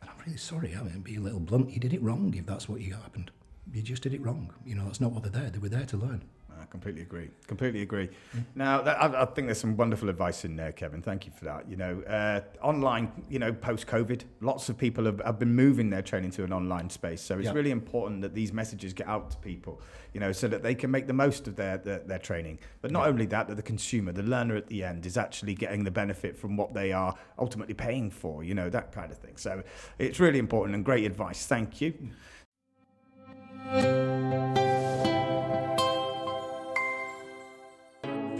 And 0.02 0.10
I'm 0.10 0.18
really 0.26 0.36
sorry, 0.36 0.76
I 0.76 0.82
mean, 0.82 1.02
be 1.02 1.18
a 1.18 1.20
little 1.20 1.40
blunt, 1.40 1.70
you 1.70 1.80
did 1.80 1.94
it 1.94 2.02
wrong 2.02 2.34
if 2.36 2.48
that's 2.48 2.68
what 2.68 2.82
you 2.82 2.96
happened. 2.96 3.30
You 3.72 3.84
just 3.84 4.02
did 4.02 4.16
it 4.16 4.22
wrong. 4.24 4.52
You 4.66 4.74
know, 4.74 4.86
that's 4.86 5.00
not 5.00 5.12
what 5.12 5.22
they're 5.22 5.32
there. 5.44 5.52
They 5.52 5.60
were 5.60 5.70
there 5.70 5.86
to 5.86 5.98
learn. 5.98 6.24
I 6.62 6.66
completely 6.66 7.02
agree. 7.02 7.30
Completely 7.48 7.82
agree. 7.82 8.10
Mm. 8.36 8.44
Now, 8.56 8.82
that, 8.82 9.02
I, 9.02 9.22
I, 9.22 9.26
think 9.26 9.48
there's 9.48 9.60
some 9.60 9.78
wonderful 9.78 10.10
advice 10.10 10.44
in 10.44 10.56
there, 10.56 10.72
Kevin. 10.72 11.02
Thank 11.02 11.26
you 11.26 11.32
for 11.32 11.46
that. 11.46 11.70
You 11.70 11.78
know, 11.78 12.02
uh, 12.02 12.42
online, 12.62 13.12
you 13.30 13.40
know, 13.40 13.54
post 13.54 13.88
COVID, 13.88 14.24
lots 14.42 14.68
of 14.70 14.78
people 14.78 15.06
have, 15.06 15.22
have, 15.26 15.40
been 15.40 15.56
moving 15.56 15.90
their 15.90 16.02
training 16.02 16.32
to 16.32 16.44
an 16.44 16.52
online 16.52 16.90
space. 16.90 17.22
So 17.22 17.40
it's 17.40 17.52
really 17.52 17.72
important 17.72 18.22
that 18.22 18.34
these 18.34 18.52
messages 18.52 18.94
get 18.94 19.08
out 19.08 19.32
to 19.32 19.38
people, 19.38 19.82
you 20.14 20.20
know, 20.20 20.32
so 20.32 20.48
that 20.50 20.64
they 20.64 20.76
can 20.76 20.92
make 20.92 21.08
the 21.08 21.14
most 21.14 21.48
of 21.48 21.56
their, 21.56 21.78
their, 21.78 22.00
their 22.00 22.20
training. 22.20 22.60
But 22.82 22.92
not 22.92 23.08
only 23.08 23.26
that, 23.28 23.48
that 23.48 23.56
the 23.56 23.64
consumer, 23.64 24.12
the 24.12 24.24
learner 24.24 24.56
at 24.56 24.68
the 24.68 24.84
end, 24.84 25.06
is 25.06 25.18
actually 25.18 25.56
getting 25.56 25.84
the 25.84 25.92
benefit 25.92 26.38
from 26.38 26.58
what 26.58 26.74
they 26.74 26.92
are 26.92 27.16
ultimately 27.38 27.74
paying 27.74 28.12
for, 28.12 28.44
you 28.44 28.54
know, 28.54 28.70
that 28.70 28.92
kind 28.92 29.12
of 29.12 29.18
thing. 29.18 29.38
So 29.38 29.64
it's 29.98 30.20
really 30.20 30.40
important 30.40 30.76
and 30.76 30.84
great 30.84 31.06
advice. 31.06 31.46
Thank 31.46 31.80
you. 31.82 31.94